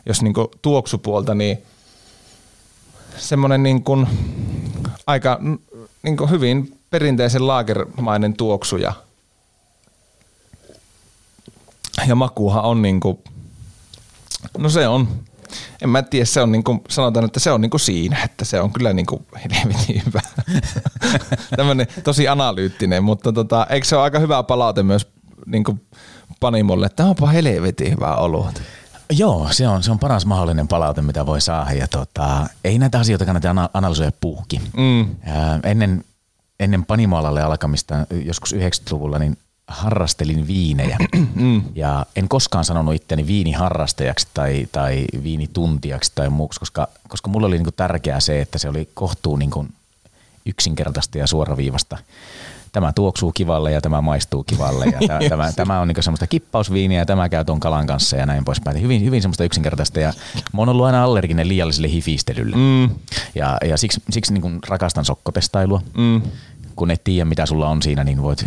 jos 0.06 0.22
niinku 0.22 0.52
tuoksupuolta, 0.62 1.36
niin 1.36 1.58
semmoinen 3.18 3.64
niinku 3.64 4.08
aika 5.08 5.40
niinku 6.04 6.28
hyvin 6.28 6.80
perinteisen 6.90 7.48
laagermainen 7.48 8.34
tuoksu 8.34 8.78
ja, 8.78 8.94
ja 12.08 12.16
makuuhan 12.16 12.64
on 12.64 12.82
niinku, 12.82 13.24
no 14.58 14.70
se 14.70 14.88
on, 14.88 15.08
en 15.82 15.90
mä 15.90 16.02
tiedä, 16.02 16.26
se 16.26 16.42
on 16.42 16.52
niinku, 16.52 16.84
sanotaan, 16.90 17.26
että 17.26 17.40
se 17.40 17.52
on 17.52 17.62
niinku 17.62 17.78
siinä, 17.78 18.24
että 18.24 18.46
se 18.46 18.62
on 18.62 18.74
kyllä 18.74 18.94
niinku 18.94 19.26
helvetin 19.34 20.02
hyvä. 20.06 20.22
Tämmöinen 21.58 21.88
tosi 22.04 22.28
analyyttinen, 22.28 23.04
mutta 23.04 23.34
tota, 23.34 23.68
eikö 23.70 23.88
se 23.88 23.96
ole 23.96 24.04
aika 24.04 24.20
hyvä 24.20 24.44
palaute 24.44 24.84
myös 24.84 25.08
niinku 25.46 25.80
Panimolle, 26.40 26.86
että 26.86 27.06
onpa 27.06 27.28
helvetin 27.28 27.92
hyvä 27.92 28.16
olut. 28.16 28.62
Joo, 29.12 29.48
se 29.52 29.68
on, 29.68 29.84
se 29.84 29.92
on 29.92 30.00
paras 30.00 30.26
mahdollinen 30.26 30.68
palaute, 30.68 31.02
mitä 31.02 31.26
voi 31.26 31.42
saada. 31.42 31.72
Ja 31.72 31.88
tota, 31.88 32.48
ei 32.64 32.80
näitä 32.80 33.00
asioita 33.00 33.26
kannata 33.26 33.70
analysoida 33.74 34.12
puhki. 34.22 34.62
Mm. 34.78 35.16
Ää, 35.24 35.60
ennen, 35.64 36.04
ennen 36.60 36.86
panimoalalle 36.86 37.42
alkamista 37.42 37.96
joskus 38.26 38.54
90-luvulla, 38.54 39.20
niin 39.20 39.38
harrastelin 39.68 40.48
viinejä. 40.48 40.98
Mm. 41.36 41.64
Ja 41.76 42.06
en 42.16 42.30
koskaan 42.30 42.66
sanonut 42.66 42.96
itteni 42.96 43.28
viiniharrastajaksi 43.28 44.28
tai, 44.34 44.68
tai 44.72 45.06
viinituntijaksi 45.24 46.12
tai 46.16 46.30
muuksi, 46.30 46.60
koska, 46.60 46.88
koska 47.08 47.30
mulle 47.30 47.48
oli 47.48 47.56
niinku 47.56 47.72
tärkeää 47.72 48.20
se, 48.20 48.42
että 48.42 48.58
se 48.58 48.70
oli 48.70 48.90
kohtuu 48.94 49.36
niinku 49.36 49.66
yksinkertaista 50.46 51.18
ja 51.18 51.28
suoraviivasta 51.28 51.98
tämä 52.72 52.94
tuoksuu 52.94 53.32
kivalle 53.32 53.72
ja 53.72 53.82
tämä 53.82 54.02
maistuu 54.02 54.44
kivalle 54.44 54.86
ja 54.86 55.08
tämä, 55.08 55.20
tämä, 55.30 55.52
tämä 55.52 55.80
on 55.80 55.88
niin 55.88 56.04
semmoista 56.04 56.28
kippausviiniä 56.28 57.00
ja 57.00 57.06
tämä 57.06 57.30
käy 57.30 57.46
tuon 57.46 57.60
kalan 57.60 57.88
kanssa 57.88 58.18
ja 58.18 58.26
näin 58.26 58.46
poispäin. 58.46 58.82
Hyvin, 58.82 59.06
hyvin 59.06 59.22
semmoista 59.22 59.44
yksinkertaista 59.44 60.00
ja 60.00 60.14
mä 60.54 60.62
oon 60.62 60.70
ollut 60.70 60.86
aina 60.86 61.04
allerginen 61.04 61.48
liialliselle 61.48 61.90
hifistelylle 61.90 62.56
mm. 62.56 62.96
ja, 63.36 63.58
ja 63.66 63.78
siksi, 63.78 64.02
siksi 64.10 64.34
niin 64.34 64.60
rakastan 64.68 65.06
sokkotestailua. 65.06 65.82
Mm 65.98 66.22
kun 66.80 66.92
et 66.92 67.04
tiedä 67.04 67.26
mitä 67.26 67.46
sulla 67.46 67.70
on 67.70 67.82
siinä, 67.82 68.04
niin 68.04 68.22
voit 68.22 68.46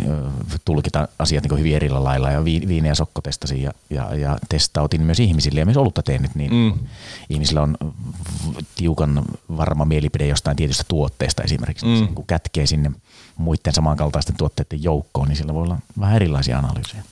tulkita 0.65 1.07
asiat 1.19 1.43
niin 1.43 1.59
hyvin 1.59 1.75
eri 1.75 1.89
lailla. 1.89 2.31
Ja 2.31 2.43
viini 2.43 2.87
ja 2.87 2.95
sokko 2.95 3.21
testasin 3.21 3.61
ja, 3.61 3.71
ja, 3.89 4.15
ja 4.15 4.37
testautin 4.49 5.01
myös 5.01 5.19
ihmisille 5.19 5.59
ja 5.59 5.65
myös 5.65 5.77
olutta 5.77 6.03
teen 6.03 6.21
nyt, 6.21 6.35
niin 6.35 6.53
mm. 6.53 6.73
ihmisillä 7.29 7.61
on 7.61 7.77
tiukan 8.75 9.21
varma 9.57 9.85
mielipide 9.85 10.27
jostain 10.27 10.57
tietystä 10.57 10.83
tuotteesta 10.87 11.43
esimerkiksi. 11.43 11.85
Mm. 11.85 11.91
Niin 11.91 12.15
kun 12.15 12.25
kätkee 12.25 12.65
sinne 12.65 12.91
muiden 13.37 13.73
samankaltaisten 13.73 14.35
tuotteiden 14.37 14.83
joukkoon, 14.83 15.27
niin 15.27 15.35
sillä 15.35 15.53
voi 15.53 15.63
olla 15.63 15.77
vähän 15.99 16.15
erilaisia 16.15 16.57
analyysejä. 16.57 17.03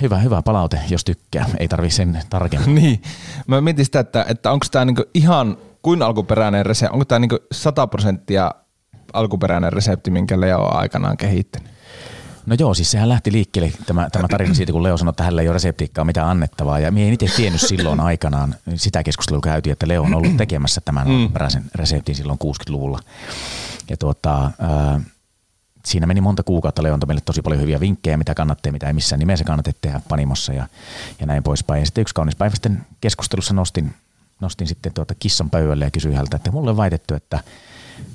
Hyvä, 0.00 0.18
hyvä 0.18 0.42
palaute, 0.42 0.80
jos 0.88 1.04
tykkää. 1.04 1.46
Ei 1.58 1.68
tarvi 1.68 1.90
sen 1.90 2.22
tarkemmin. 2.30 2.74
niin. 2.82 3.02
Mä 3.46 3.60
mietin 3.60 3.84
sitä, 3.84 4.00
että, 4.00 4.26
että 4.28 4.52
onko 4.52 4.66
tämä 4.70 4.84
niinku 4.84 5.04
ihan 5.14 5.56
kuin 5.82 6.02
alkuperäinen 6.02 6.66
resepti, 6.66 6.92
onko 6.92 7.04
tämä 7.04 7.18
niinku 7.18 7.38
100 7.52 7.86
prosenttia 7.86 8.50
alkuperäinen 9.12 9.72
resepti, 9.72 10.10
minkä 10.10 10.40
Leo 10.40 10.58
on 10.58 10.76
aikanaan 10.76 11.16
kehittänyt? 11.16 11.68
No 12.46 12.56
joo, 12.58 12.74
siis 12.74 12.90
sehän 12.90 13.08
lähti 13.08 13.32
liikkeelle 13.32 13.72
tämä, 13.86 14.08
tämä 14.12 14.28
tarina 14.28 14.54
siitä, 14.54 14.72
kun 14.72 14.82
Leo 14.82 14.96
sanoi, 14.96 15.10
että 15.10 15.22
hänellä 15.22 15.42
ei 15.42 15.48
ole 15.48 15.54
reseptiikkaa 15.54 16.04
mitään 16.04 16.28
annettavaa. 16.28 16.78
Ja 16.78 16.90
minä 16.90 17.06
en 17.06 17.12
itse 17.12 17.26
tiennyt 17.36 17.60
silloin 17.60 18.00
aikanaan, 18.00 18.54
sitä 18.74 19.02
keskustelua 19.02 19.40
käytiin, 19.40 19.72
että 19.72 19.88
Leo 19.88 20.02
on 20.02 20.14
ollut 20.14 20.36
tekemässä 20.46 20.80
tämän 20.84 21.08
mm. 21.08 21.22
alkuperäisen 21.22 21.64
reseptin 21.74 22.14
silloin 22.14 22.38
60-luvulla. 22.44 23.00
Ja 23.90 23.96
tuota, 23.96 24.44
äh, 24.44 25.02
siinä 25.84 26.06
meni 26.06 26.20
monta 26.20 26.42
kuukautta. 26.42 26.82
Leo 26.82 26.94
antoi 26.94 27.06
meille 27.06 27.22
tosi 27.24 27.42
paljon 27.42 27.62
hyviä 27.62 27.80
vinkkejä, 27.80 28.16
mitä 28.16 28.34
kannattaa, 28.34 28.72
mitä 28.72 28.86
ei 28.86 28.92
missään 28.92 29.18
nimessä 29.18 29.44
kannata 29.44 29.70
tehdä 29.80 30.00
panimossa 30.08 30.52
ja, 30.52 30.66
ja 31.20 31.26
näin 31.26 31.42
poispäin. 31.42 31.80
Ja 31.80 31.86
sitten 31.86 32.02
yksi 32.02 32.14
kaunis 32.14 32.36
päivä 32.36 32.54
sitten 32.54 32.86
keskustelussa 33.00 33.54
nostin, 33.54 33.94
nostin 34.40 34.66
sitten 34.66 34.92
tuota 34.92 35.14
kissan 35.18 35.50
pöydälle 35.50 35.84
ja 35.84 35.90
kysyin 35.90 36.14
häneltä, 36.14 36.36
että 36.36 36.50
mulle 36.50 36.70
on 36.70 36.76
väitetty, 36.76 37.14
että 37.14 37.40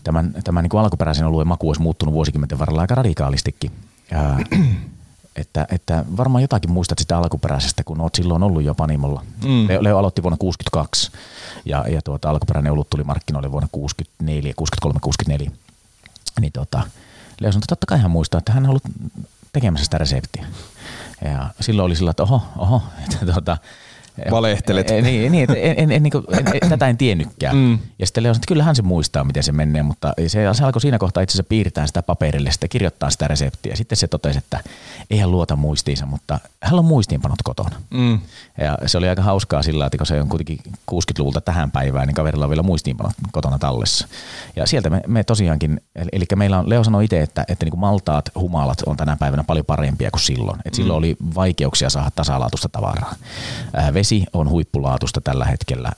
tämän, 0.03 0.36
tämän 0.44 0.63
niin 0.63 0.70
kuin 0.70 0.82
alkuperäisen 0.82 1.27
oluen 1.27 1.48
maku 1.48 1.70
olisi 1.70 1.82
muuttunut 1.82 2.13
vuosikymmenten 2.13 2.60
varrella 2.60 2.82
aika 2.82 2.96
radikaalistikin. 2.96 3.72
Ja, 4.12 4.39
että, 5.36 5.68
että 5.70 6.06
varmaan 6.18 6.42
jotakin 6.42 6.72
muistat 6.72 7.00
sitä 7.00 7.18
alkuperäisestä, 7.18 7.84
kun 7.84 8.02
olet 8.02 8.16
silloin 8.16 8.44
ollut 8.44 8.63
jo 8.63 8.75
Panimolla. 8.75 9.25
Mm. 9.44 9.68
Leo, 9.68 9.84
Leo 9.84 9.98
aloitti 9.98 10.24
vuonna 10.24 10.38
62 10.38 11.12
ja, 11.66 11.86
ja 11.88 12.02
tuota, 12.02 12.30
alkuperäinen 12.30 12.72
olut 12.72 12.90
tuli 12.90 13.04
markkinoille 13.04 13.52
vuonna 13.52 13.70
64, 13.72 14.54
63-64. 15.48 15.52
Niin 16.40 16.52
tuota, 16.52 16.82
Leo 17.40 17.52
sanoi, 17.52 17.60
että 17.60 17.68
totta 17.68 17.86
kai 17.86 18.00
hän 18.00 18.12
muistaa, 18.12 18.38
että 18.38 18.52
hän 18.52 18.63
on 18.63 18.70
ollut 18.70 18.84
tekemässä 19.54 19.86
sitä 19.86 19.98
reseptiä. 19.98 20.46
Ja 21.25 21.50
silloin 21.62 21.86
oli 21.86 21.96
sillä, 21.96 22.12
että 22.12 22.24
oho, 22.24 22.42
oho, 22.58 22.82
että 23.04 23.25
tuota, 23.25 23.58
Valehtelet. 24.32 24.89
Niin, 24.89 25.32
niin 25.32 25.43
että 25.43 25.55
en, 25.55 25.75
en, 25.77 25.91
en, 25.91 26.03
niin 26.03 26.13
en, 26.32 26.46
en, 26.62 26.70
tätä 26.70 26.88
en 26.88 26.98
tiennytkään. 26.98 27.55
Mm. 27.55 27.79
Ja 28.00 28.05
sitten 28.05 28.24
Leo 28.24 28.34
sanoi, 28.34 28.39
että 28.39 28.48
kyllähän 28.48 28.75
se 28.75 28.82
muistaa, 28.82 29.24
miten 29.24 29.43
se 29.43 29.51
menee, 29.51 29.84
mutta 29.84 30.13
se, 30.27 30.53
se 30.53 30.63
alkoi 30.63 30.82
siinä 30.82 30.98
kohtaa 30.98 31.24
itse 31.24 31.32
asiassa 31.32 31.50
piirtää 31.50 31.88
sitä 31.88 32.03
paperille, 32.03 32.51
sitä 32.51 32.67
kirjoittaa 32.67 33.10
sitä 33.10 33.27
reseptiä. 33.27 33.75
Sitten 33.75 33.98
se 33.98 34.08
totesi, 34.08 34.38
että 34.38 34.60
eihän 35.10 35.32
luota 35.32 35.55
muistiinsa, 35.55 36.05
mutta 36.05 36.39
hän 36.62 36.79
on 36.79 36.86
muistiinpanot 36.86 37.39
kotona. 37.43 37.75
Mm. 37.89 38.20
Ja 38.58 38.77
se 38.86 38.98
oli 38.98 39.10
aika 39.10 39.22
hauskaa 39.22 39.63
sillä, 39.63 39.86
että 39.86 39.98
kun 39.98 40.08
se 40.08 40.22
on 40.22 40.29
kuitenkin 40.29 40.60
60-luvulta 40.91 41.41
tähän 41.41 41.72
päivään, 41.72 42.08
niin 42.08 42.15
kaverilla 42.15 42.46
on 42.46 42.50
vielä 42.50 42.63
muistiinpanot 42.63 43.13
kotona 43.32 43.60
tallessa. 43.60 44.08
Ja 44.55 44.67
sieltä 44.67 44.89
me, 44.89 45.01
me 45.08 45.24
tosiaankin, 45.24 45.82
eli 46.12 46.25
meillä 46.36 46.60
on, 46.60 46.70
Leo 46.70 46.84
sanoi 46.84 47.05
itse, 47.05 47.22
että, 47.22 47.46
että 47.48 47.65
niin 47.65 47.72
kuin 47.72 47.79
maltaat, 47.79 48.29
humalat 48.36 48.82
on 48.86 48.98
tänä 48.98 49.17
päivänä 49.17 49.43
paljon 49.43 49.65
parempia 49.65 50.12
kuin 50.12 50.22
silloin. 50.22 50.60
Et 50.65 50.74
silloin 50.74 50.96
mm. 50.96 50.98
oli 50.98 51.15
vaikeuksia 51.36 51.89
saada 51.89 52.12
tasalaatuista 52.15 52.70
tavaraa. 52.70 53.15
Äh, 53.77 53.93
vesi 54.04 54.24
on 54.34 54.50
huippulaatusta 54.50 55.22
tällä 55.22 55.46
hetkellä. 55.46 55.92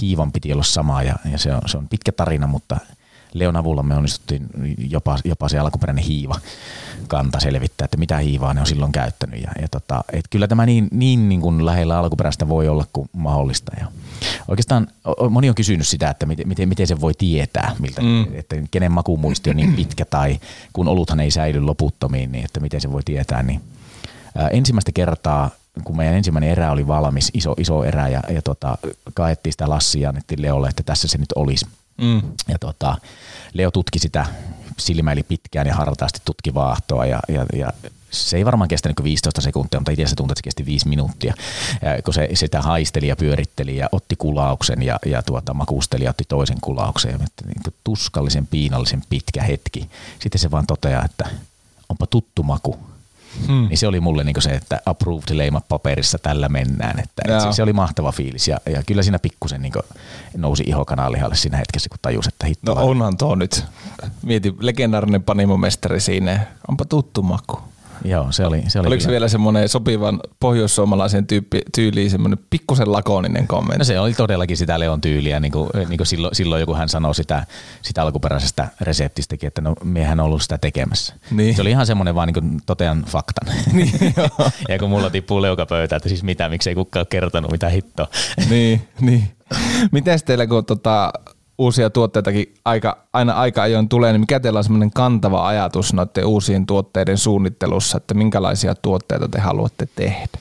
Hiivan 0.00 0.32
piti 0.32 0.52
olla 0.52 0.62
sama 0.62 1.02
ja, 1.02 1.14
ja 1.32 1.38
se, 1.38 1.54
on, 1.54 1.60
se 1.66 1.78
on 1.78 1.88
pitkä 1.88 2.12
tarina, 2.12 2.46
mutta 2.46 2.76
Leon 3.32 3.56
avulla 3.56 3.82
me 3.82 3.96
onnistuttiin 3.96 4.46
jopa, 4.78 5.18
jopa 5.24 5.48
se 5.48 5.58
alkuperäinen 5.58 6.04
hiiva 6.04 6.40
kanta 7.08 7.40
selvittää, 7.40 7.84
että 7.84 7.96
mitä 7.96 8.18
hiivaa 8.18 8.54
ne 8.54 8.60
on 8.60 8.66
silloin 8.66 8.92
käyttänyt. 8.92 9.42
Ja, 9.42 9.50
ja 9.62 9.68
tota, 9.68 10.04
et 10.12 10.24
kyllä 10.30 10.48
tämä 10.48 10.66
niin, 10.66 10.88
niin, 10.90 11.28
niin 11.28 11.40
kuin 11.40 11.66
lähellä 11.66 11.98
alkuperäistä 11.98 12.48
voi 12.48 12.68
olla 12.68 12.84
kuin 12.92 13.08
mahdollista. 13.12 13.72
Ja 13.80 13.86
oikeastaan 14.48 14.88
moni 15.30 15.48
on 15.48 15.54
kysynyt 15.54 15.88
sitä, 15.88 16.10
että 16.10 16.26
miten, 16.26 16.48
miten, 16.48 16.68
miten 16.68 16.86
se 16.86 17.00
voi 17.00 17.14
tietää, 17.14 17.76
miltä, 17.78 18.02
mm. 18.02 18.26
että 18.32 18.56
kenen 18.70 18.92
makumuisti 18.92 19.50
on 19.50 19.56
niin 19.56 19.74
pitkä 19.82 20.04
tai 20.04 20.40
kun 20.72 20.88
oluthan 20.88 21.20
ei 21.20 21.30
säily 21.30 21.60
loputtomiin, 21.60 22.32
niin 22.32 22.44
että 22.44 22.60
miten 22.60 22.80
se 22.80 22.92
voi 22.92 23.02
tietää. 23.04 23.42
Niin, 23.42 23.60
ää, 24.36 24.48
ensimmäistä 24.48 24.92
kertaa 24.92 25.50
kun 25.84 25.96
meidän 25.96 26.14
ensimmäinen 26.14 26.50
erä 26.50 26.72
oli 26.72 26.86
valmis, 26.86 27.30
iso, 27.34 27.54
iso 27.58 27.84
erä, 27.84 28.08
ja, 28.08 28.22
ja 28.28 28.42
tota, 28.42 28.78
kaettiin 29.14 29.52
sitä 29.52 29.68
lassia 29.68 30.02
ja 30.02 30.08
annettiin 30.08 30.42
Leolle, 30.42 30.68
että 30.68 30.82
tässä 30.82 31.08
se 31.08 31.18
nyt 31.18 31.32
olisi. 31.34 31.66
Mm. 32.00 32.22
Ja 32.48 32.58
tota, 32.58 32.96
Leo 33.52 33.70
tutki 33.70 33.98
sitä 33.98 34.26
silmäili 34.78 35.22
pitkään 35.22 35.66
ja 35.66 35.74
hartaasti 35.74 36.20
tutki 36.24 36.54
vaahtoa 36.54 37.06
ja, 37.06 37.20
ja, 37.28 37.46
ja 37.52 37.72
se 38.10 38.36
ei 38.36 38.44
varmaan 38.44 38.68
kestänyt 38.68 38.96
kuin 38.96 39.04
15 39.04 39.40
sekuntia, 39.40 39.80
mutta 39.80 39.92
itse 39.92 40.06
se 40.06 40.16
tuntui, 40.16 40.32
että 40.32 40.38
se 40.38 40.44
kesti 40.44 40.66
viisi 40.66 40.88
minuuttia, 40.88 41.34
ja 41.82 42.02
kun 42.02 42.14
se 42.14 42.28
sitä 42.34 42.62
haisteli 42.62 43.08
ja 43.08 43.16
pyöritteli 43.16 43.76
ja 43.76 43.88
otti 43.92 44.16
kulauksen 44.16 44.82
ja, 44.82 44.98
ja 45.06 45.22
tuota, 45.22 45.54
makusteli 45.54 46.04
ja 46.04 46.10
otti 46.10 46.24
toisen 46.28 46.58
kulauksen 46.60 47.12
ja 47.12 47.18
niin 47.18 47.74
tuskallisen 47.84 48.46
piinallisen 48.46 49.02
pitkä 49.08 49.42
hetki. 49.42 49.90
Sitten 50.18 50.38
se 50.38 50.50
vaan 50.50 50.66
toteaa, 50.66 51.04
että 51.04 51.28
onpa 51.88 52.06
tuttu 52.06 52.42
maku, 52.42 52.78
Hmm. 53.48 53.68
Niin 53.68 53.78
se 53.78 53.86
oli 53.86 54.00
mulle 54.00 54.24
niin 54.24 54.42
se, 54.42 54.50
että 54.50 54.80
approved 54.86 55.36
leima 55.36 55.60
paperissa 55.68 56.18
tällä 56.18 56.48
mennään. 56.48 56.98
Että, 56.98 57.22
että 57.28 57.52
se 57.52 57.62
oli 57.62 57.72
mahtava 57.72 58.12
fiilis 58.12 58.48
ja, 58.48 58.60
ja 58.66 58.82
kyllä 58.86 59.02
siinä 59.02 59.18
pikkusen 59.18 59.62
niin 59.62 59.72
nousi 60.36 60.64
iho 60.66 60.84
kanalihalle 60.84 61.34
siinä 61.34 61.56
hetkessä, 61.56 61.88
kun 61.88 61.98
tajusi, 62.02 62.28
että 62.28 62.46
hitto. 62.46 62.74
No 62.74 62.80
onhan 62.84 63.16
tuo 63.16 63.34
nyt. 63.34 63.64
Mieti, 64.22 64.54
legendaarinen 64.60 65.22
panimomestari 65.22 66.00
siinä. 66.00 66.46
Onpa 66.68 66.84
tuttu 66.84 67.22
maku. 67.22 67.71
Joo, 68.04 68.32
se 68.32 68.46
oli. 68.46 68.62
Se 68.68 68.80
oli 68.80 68.86
Oliko 68.86 69.00
se 69.00 69.10
vielä 69.10 69.28
semmoinen 69.28 69.68
sopivan 69.68 70.20
pohjoissuomalaisen 70.40 71.26
tyyppi, 71.26 71.60
tyyliin 71.74 72.10
semmoinen 72.10 72.38
pikkusen 72.50 72.92
lakoninen 72.92 73.46
kommentti? 73.46 73.78
No 73.78 73.84
se 73.84 74.00
oli 74.00 74.12
todellakin 74.12 74.56
sitä 74.56 74.80
Leon 74.80 75.00
tyyliä, 75.00 75.40
niin 75.40 75.52
kuin, 75.52 75.70
niin 75.88 75.96
kuin 75.96 76.06
silloin, 76.06 76.34
silloin 76.34 76.60
joku 76.60 76.74
hän 76.74 76.88
sanoi 76.88 77.14
sitä, 77.14 77.46
sitä 77.82 78.02
alkuperäisestä 78.02 78.68
reseptistäkin, 78.80 79.46
että 79.46 79.60
no 79.60 79.74
miehän 79.84 80.20
on 80.20 80.26
ollut 80.26 80.42
sitä 80.42 80.58
tekemässä. 80.58 81.14
Niin. 81.30 81.56
Se 81.56 81.62
oli 81.62 81.70
ihan 81.70 81.86
semmoinen 81.86 82.14
vaan 82.14 82.28
niin 82.28 82.34
kuin 82.34 82.60
totean 82.66 83.04
faktan. 83.08 83.54
Niin, 83.72 83.92
ja 84.68 84.78
kun 84.78 84.90
mulla 84.90 85.10
tippuu 85.10 85.42
leukapöytä, 85.42 85.96
että 85.96 86.08
siis 86.08 86.22
mitä, 86.22 86.48
miksei 86.48 86.74
kukaan 86.74 87.06
kertonut 87.06 87.50
mitä 87.50 87.68
hittoa. 87.68 88.08
niin, 88.50 88.88
niin. 89.00 89.28
Miten 89.92 90.18
teillä, 90.24 90.46
kun 90.46 90.64
tota, 90.64 91.12
uusia 91.62 91.90
tuotteitakin 91.90 92.54
aika, 92.64 92.98
aina 93.12 93.32
aika 93.32 93.62
ajoin 93.62 93.88
tulee, 93.88 94.12
niin 94.12 94.20
mikä 94.20 94.40
teillä 94.40 94.58
on 94.58 94.64
semmoinen 94.64 94.90
kantava 94.90 95.48
ajatus 95.48 95.92
noiden 95.92 96.26
uusien 96.26 96.66
tuotteiden 96.66 97.18
suunnittelussa, 97.18 97.96
että 97.96 98.14
minkälaisia 98.14 98.74
tuotteita 98.74 99.28
te 99.28 99.38
haluatte 99.38 99.88
tehdä? 99.96 100.38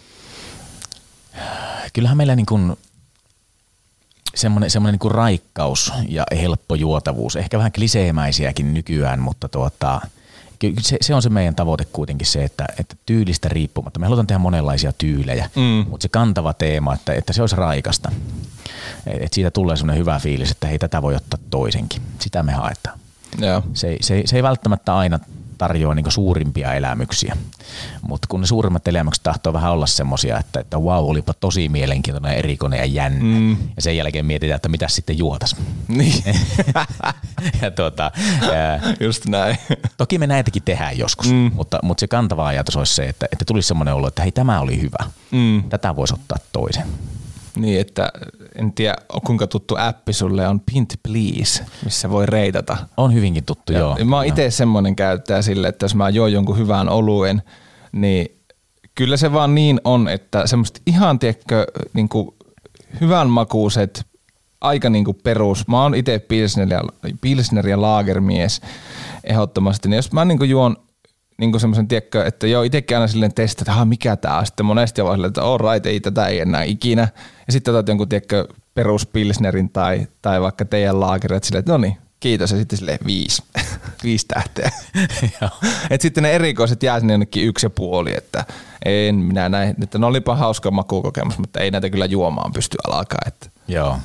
Kyllähän 1.94 2.18
meillä 2.18 2.36
niin 2.36 2.46
kuin 2.46 2.78
semmoinen, 4.36 4.70
semmoinen 4.70 4.94
niin 4.94 5.00
kuin 5.00 5.12
raikkaus 5.12 5.94
ja 6.08 6.24
helppo 6.42 6.76
juotavuus, 6.76 7.36
ehkä 7.36 7.58
vähän 7.58 7.72
kliseemäisiäkin 7.72 8.74
nykyään, 8.74 9.20
mutta 9.20 9.50
tuota, 9.50 10.02
se, 10.80 10.98
se, 11.02 11.16
on 11.16 11.22
se 11.22 11.30
meidän 11.30 11.56
tavoite 11.56 11.86
kuitenkin 11.86 12.28
se, 12.28 12.44
että, 12.44 12.66
että 12.80 12.96
tyylistä 13.06 13.50
riippumatta. 13.50 14.00
Me 14.00 14.06
halutaan 14.06 14.28
tehdä 14.28 14.40
monenlaisia 14.40 14.94
tyylejä, 14.94 15.50
mm. 15.56 15.90
mutta 15.90 16.04
se 16.04 16.10
kantava 16.10 16.54
teema, 16.54 16.94
että, 16.94 17.14
että 17.14 17.34
se 17.34 17.42
olisi 17.42 17.56
raikasta. 17.56 18.12
Että 19.08 19.36
siitä 19.36 19.52
tulee 19.52 19.76
sellainen 19.76 20.00
hyvä 20.00 20.20
fiilis, 20.20 20.52
että 20.52 20.68
hei 20.68 20.80
tätä 20.80 21.02
voi 21.02 21.16
ottaa 21.16 21.40
toisenkin. 21.50 22.02
Sitä 22.20 22.44
me 22.44 22.52
haetaan. 22.52 23.00
Joo. 23.38 23.64
Se, 23.74 23.98
se, 24.02 24.22
se 24.26 24.36
ei 24.36 24.44
välttämättä 24.44 24.98
aina 24.98 25.20
tarjoaa 25.62 25.96
niin 25.96 26.12
suurimpia 26.12 26.74
elämyksiä. 26.74 27.38
Mutta 28.02 28.28
kun 28.28 28.42
ne 28.42 28.48
suurimmat 28.48 28.88
elämykset 28.88 29.24
tahtoo 29.24 29.54
vähän 29.54 29.72
olla 29.72 29.88
semmoisia, 29.88 30.40
että, 30.40 30.60
että 30.60 30.78
wow, 30.78 31.10
olipa 31.10 31.34
tosi 31.34 31.70
mielenkiintoinen, 31.70 32.34
erikoinen 32.34 32.80
ja 32.80 32.86
jännä. 32.86 33.24
Mm. 33.24 33.52
Ja 33.52 33.82
sen 33.82 33.98
jälkeen 33.98 34.26
mietitään, 34.26 34.56
että 34.56 34.70
mitä 34.70 34.88
sitten 34.88 35.18
juotas. 35.18 35.56
Niin. 35.88 36.24
ja 37.62 37.72
tuota, 37.72 38.12
Just 39.00 39.26
näin. 39.26 39.58
Toki 39.98 40.18
me 40.18 40.28
näitäkin 40.28 40.64
tehdään 40.64 40.98
joskus, 40.98 41.32
mm. 41.32 41.52
mutta, 41.54 41.80
mutta 41.84 42.00
se 42.00 42.08
kantava 42.08 42.48
ajatus 42.48 42.76
olisi 42.76 42.96
se, 42.96 43.10
että, 43.10 43.26
että 43.32 43.46
tulisi 43.46 43.68
semmoinen 43.68 43.94
olo, 43.94 44.08
että 44.08 44.22
hei 44.22 44.32
tämä 44.32 44.60
oli 44.60 44.82
hyvä. 44.82 45.06
Mm. 45.32 45.64
Tätä 45.70 45.96
voisi 45.96 46.14
ottaa 46.14 46.38
toisen. 46.52 46.88
Niin, 47.56 47.82
että 47.82 48.12
en 48.56 48.74
tiedä 48.74 48.96
kuinka 49.26 49.48
tuttu 49.48 49.76
appi 49.78 50.14
sulle 50.14 50.48
on 50.48 50.60
Pint 50.60 50.94
Please, 51.04 51.64
missä 51.86 52.10
voi 52.10 52.26
reitata. 52.26 52.78
On 52.98 53.14
hyvinkin 53.14 53.46
tuttu, 53.46 53.74
ja 53.74 53.80
joo. 53.80 53.98
Mä 54.06 54.16
oon 54.16 54.26
itse 54.26 54.52
semmoinen 54.52 54.96
käyttäjä 54.96 55.42
sille, 55.42 55.68
että 55.68 55.84
jos 55.84 55.96
mä 55.96 56.10
juon 56.10 56.34
jonkun 56.34 56.58
hyvän 56.58 56.90
oluen, 56.90 57.42
niin 57.92 58.38
kyllä 58.96 59.18
se 59.18 59.34
vaan 59.34 59.56
niin 59.56 59.82
on, 59.84 60.08
että 60.08 60.48
semmoista 60.48 60.82
ihan, 60.86 61.20
tiedätkö, 61.20 61.66
niin 61.94 62.10
kuin 62.10 62.36
hyvän 63.02 63.30
makuuset, 63.30 64.06
aika 64.62 64.90
niin 64.90 65.06
kuin 65.06 65.18
perus. 65.24 65.68
Mä 65.68 65.84
oon 65.84 65.96
itse 65.96 66.20
Pilsner 66.20 66.68
ja, 66.70 66.82
Pilsner 67.22 67.68
ja 67.68 67.82
Lagermies 67.82 68.62
ehdottomasti. 69.24 69.90
Niin 69.90 69.96
jos 69.96 70.12
mä 70.12 70.26
niin 70.26 70.38
kuin 70.38 70.50
juon 70.50 70.78
niin 71.38 71.52
kuin 71.52 71.62
semmoisen, 71.62 71.88
tiedätkö, 71.88 72.26
että 72.26 72.48
joo, 72.48 72.64
itsekin 72.64 72.98
aina 72.98 73.08
silleen 73.08 73.34
testata, 73.34 73.72
että 73.72 73.86
mikä 73.86 74.16
tää 74.16 74.38
on. 74.38 74.46
Sitten 74.46 74.66
monesti 74.66 75.02
on 75.02 75.08
vaan 75.08 75.18
silleen, 75.18 75.30
että 75.30 75.44
all 75.44 75.58
right, 75.58 75.86
ei 75.86 76.00
tätä 76.00 76.28
ei 76.28 76.40
enää 76.40 76.64
ikinä. 76.64 77.08
Ja 77.48 77.54
sitten 77.54 77.74
otat 77.74 77.88
jonkun, 77.88 78.10
tiedätkö, 78.10 78.48
peruspilsnerin 78.74 79.70
tai, 79.70 80.08
tai 80.22 80.42
vaikka 80.42 80.66
teidän 80.66 81.00
laakerin, 81.00 81.36
että 81.36 81.48
silleen, 81.48 81.60
että 81.60 81.72
no 81.72 81.78
niin, 81.78 81.98
kiitos. 82.20 82.52
Ja 82.52 82.58
sitten 82.58 82.78
silleen 82.78 83.00
viisi, 83.06 83.44
viisi 84.04 84.28
tähteä. 84.28 84.72
Et 85.90 86.02
sitten 86.02 86.24
ne 86.24 86.32
erikoiset 86.32 86.84
jää 86.84 87.00
sinne 87.00 87.14
jonnekin 87.14 87.48
yksi 87.48 87.66
ja 87.66 87.70
puoli, 87.70 88.14
että 88.18 88.46
en 88.86 89.16
minä 89.16 89.50
näin, 89.50 89.76
että 89.84 89.98
no 89.98 90.08
olipa 90.08 90.36
hauska 90.36 90.72
makuukokemus, 90.72 91.38
mutta 91.38 91.60
ei 91.60 91.72
näitä 91.72 91.90
kyllä 91.90 92.06
juomaan 92.06 92.54
pysty 92.54 92.78
alkaa. 92.88 93.20
Että. 93.28 93.50
Joo. 93.68 93.98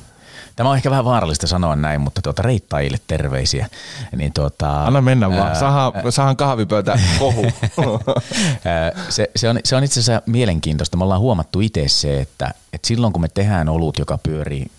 Tämä 0.57 0.69
on 0.69 0.75
ehkä 0.75 0.89
vähän 0.89 1.05
vaarallista 1.05 1.47
sanoa 1.47 1.75
näin, 1.75 2.01
mutta 2.01 2.21
tuota, 2.21 2.41
reittaajille 2.41 2.97
terveisiä. 3.07 3.67
Niin 4.15 4.33
tuota, 4.33 4.85
Anna 4.85 5.01
mennä 5.01 5.29
vaan, 5.29 5.55
sahan, 5.55 5.93
sahan 6.09 6.37
kahvipöytä 6.37 6.99
kohu. 7.19 7.45
se, 9.09 9.29
se, 9.35 9.49
on, 9.49 9.59
se 9.63 9.75
on 9.75 9.83
itse 9.83 9.99
asiassa 9.99 10.21
mielenkiintoista. 10.25 10.97
Me 10.97 11.03
ollaan 11.03 11.21
huomattu 11.21 11.59
itse 11.59 11.87
se, 11.87 12.19
että, 12.19 12.53
että 12.73 12.87
silloin 12.87 13.13
kun 13.13 13.21
me 13.21 13.27
tehdään 13.27 13.69
olut, 13.69 13.99
joka 13.99 14.17
pyörii, 14.17 14.71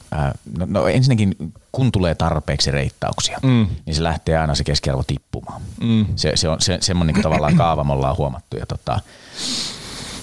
no, 0.59 0.67
no 0.67 0.89
ensinnäkin 0.89 1.37
kun 1.73 1.93
tulee 1.93 2.15
tarpeeksi 2.15 2.71
reittauksia, 2.71 3.39
mm. 3.43 3.67
niin 3.87 3.95
se 3.95 4.03
lähtee 4.03 4.39
aina 4.39 4.55
se 4.55 4.65
keskiarvo 4.65 5.03
tippumaan. 5.07 5.63
Mm. 5.81 6.07
Se, 6.17 6.33
se 6.35 6.49
on 6.49 6.61
se, 6.61 6.79
semmoinen 6.81 7.15
niin 7.15 7.23
tavallaan 7.23 7.57
kaava 7.57 7.85
me 7.85 7.93
ollaan 7.93 8.17
huomattu. 8.17 8.57
Ja, 8.57 8.67
tota, 8.67 9.01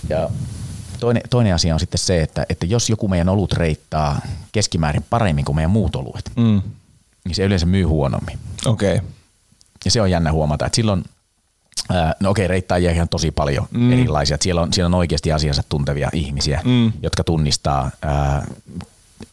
ja 0.10 0.30
Toinen, 1.00 1.24
toinen 1.30 1.56
asia 1.56 1.74
on 1.74 1.80
sitten 1.80 2.00
se, 2.00 2.22
että, 2.22 2.46
että 2.50 2.66
jos 2.66 2.90
joku 2.90 3.08
meidän 3.08 3.30
olut 3.30 3.54
reittaa 3.54 4.22
keskimäärin 4.52 5.06
paremmin 5.10 5.46
kuin 5.46 5.56
meidän 5.56 5.72
muut 5.72 5.96
oluet, 5.96 6.32
mm. 6.36 6.62
niin 7.26 7.36
se 7.36 7.44
yleensä 7.44 7.66
myy 7.66 7.84
huonommin. 7.84 8.40
Okei. 8.66 8.96
Okay. 8.96 9.08
Ja 9.86 9.92
se 9.92 10.02
on 10.02 10.12
jännä 10.12 10.32
huomata, 10.32 10.66
että 10.66 10.76
silloin 10.76 11.04
No 12.20 12.30
okei, 12.30 12.48
reittaajia 12.48 12.92
ihan 12.92 13.10
tosi 13.10 13.32
paljon 13.32 13.68
mm. 13.72 13.92
erilaisia. 13.92 14.38
Siellä 14.42 14.62
on, 14.62 14.74
siellä 14.74 14.88
on 14.88 14.94
oikeasti 14.94 15.32
asiansa 15.32 15.64
tuntevia 15.70 16.10
ihmisiä, 16.14 16.62
mm. 16.66 16.94
jotka 17.02 17.24
tunnistaa 17.24 17.92
ää, 18.02 18.46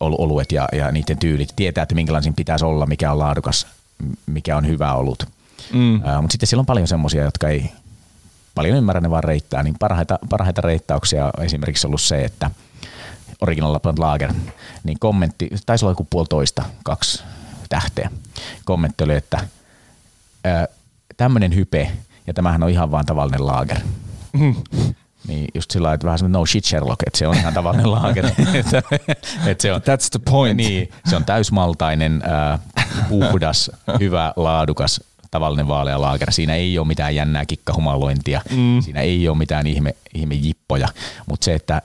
oluet 0.01 0.53
ja, 0.53 0.69
ja 0.73 0.93
niiden 0.93 1.19
tyylit, 1.19 1.53
tietää, 1.57 1.83
että 1.83 1.95
minkälaisia 1.95 2.33
pitäisi 2.37 2.65
olla, 2.65 2.87
mikä 2.87 3.13
on 3.13 3.19
laadukas, 3.19 3.67
mikä 4.27 4.57
on 4.57 4.67
hyvä 4.67 4.95
olut. 4.95 5.27
Mm. 5.73 6.01
Mutta 6.21 6.33
sitten 6.33 6.47
siellä 6.47 6.61
on 6.61 6.67
paljon 6.67 6.89
semmoisia, 6.89 7.25
jotka 7.25 7.49
ei 7.49 7.73
paljon 8.55 8.77
ymmärrän 8.77 9.03
ne 9.03 9.11
vaan 9.11 9.25
reittää, 9.25 9.63
niin 9.63 9.77
parhaita, 9.79 10.19
parhaita 10.31 10.61
reittauksia 10.61 11.27
on 11.27 11.45
esimerkiksi 11.45 11.87
ollut 11.87 12.01
se, 12.01 12.25
että 12.25 12.51
Original 13.41 13.73
Lapland 13.73 13.99
Lager, 13.99 14.33
niin 14.85 14.99
kommentti, 14.99 15.51
taisi 15.67 15.85
olla 15.85 15.93
joku 15.93 16.07
puolitoista, 16.11 16.63
kaksi 16.85 17.23
tähteä. 17.69 18.11
Kommentti 18.65 19.05
oli, 19.05 19.15
että 19.15 19.41
tämmöinen 21.17 21.55
hype, 21.55 21.91
ja 22.27 22.35
tämähän 22.35 22.63
on 22.63 22.71
ihan 22.71 22.91
vaan 22.91 23.07
tavallinen 23.07 23.47
laager. 23.47 23.79
Mm. 24.33 24.55
Niin 25.29 25.49
just 25.55 25.71
sillä 25.71 25.85
lailla, 25.85 25.95
että 25.95 26.05
vähän 26.05 26.19
semmoinen 26.19 26.41
no 26.41 26.47
shit 26.47 26.65
Sherlock, 26.65 27.03
että 27.07 27.19
se 27.19 27.29
on 27.29 27.37
ihan 27.37 27.55
tavallinen 27.55 27.91
laager. 28.03 28.27
että, 28.55 28.83
että 29.47 29.63
se 29.63 29.73
on, 29.73 29.81
That's 29.81 30.09
the 30.11 30.21
point. 30.31 30.57
Niin, 30.57 30.91
se 31.07 31.17
on 31.17 31.25
täysmaltainen, 31.25 32.23
äh, 32.33 32.61
puhdas, 33.09 33.71
hyvä, 34.01 34.33
laadukas 34.37 35.01
tavallinen 35.33 35.69
vaalea 35.69 36.01
laager. 36.01 36.33
Siinä 36.33 36.55
ei 36.55 36.79
ole 36.79 36.87
mitään 36.87 37.15
jännää 37.15 37.47
kikkahumalointia, 37.47 38.41
mm. 38.51 38.81
siinä 38.81 39.01
ei 39.01 39.29
ole 39.29 39.39
mitään 39.39 39.67
ihme, 39.67 39.95
ihme 40.15 40.35
jippoja, 40.35 40.89
mutta 41.27 41.45
se, 41.45 41.55
että 41.55 41.83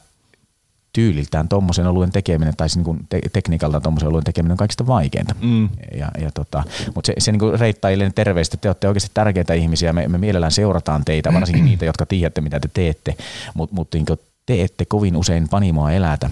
tyyliltään 0.94 1.50
tuommoisen 1.50 1.88
oluen 1.88 2.12
tekeminen 2.12 2.56
tai 2.58 2.70
siis 2.70 2.86
niin 2.86 2.98
te- 3.10 3.22
tekniikalta 3.34 3.82
tuommoisen 3.82 4.10
oluen 4.10 4.24
tekeminen 4.24 4.52
on 4.52 4.58
kaikista 4.58 4.88
vaikeinta. 4.88 5.36
Mm. 5.42 5.70
Ja, 5.98 6.12
ja 6.22 6.32
tota, 6.34 6.64
mutta 6.96 7.08
se, 7.08 7.14
se 7.18 7.32
niin 7.32 7.60
reittaajille 7.60 8.12
terveistä, 8.16 8.56
että 8.56 8.62
te 8.62 8.70
olette 8.70 8.88
oikeasti 8.88 9.12
tärkeitä 9.14 9.54
ihmisiä. 9.54 9.94
Me, 9.94 10.08
me 10.08 10.18
mielellään 10.18 10.52
seurataan 10.52 11.06
teitä, 11.06 11.34
varsinkin 11.40 11.66
niitä, 11.66 11.86
jotka 11.86 12.06
tiedätte, 12.06 12.42
mitä 12.42 12.60
te 12.60 12.70
teette, 12.74 13.16
mutta 13.54 13.76
mut, 13.76 13.88
niin 13.94 14.06
te 14.48 14.64
ette 14.64 14.86
kovin 14.86 15.16
usein 15.16 15.50
panimoa 15.50 15.92
elätä, 15.92 16.30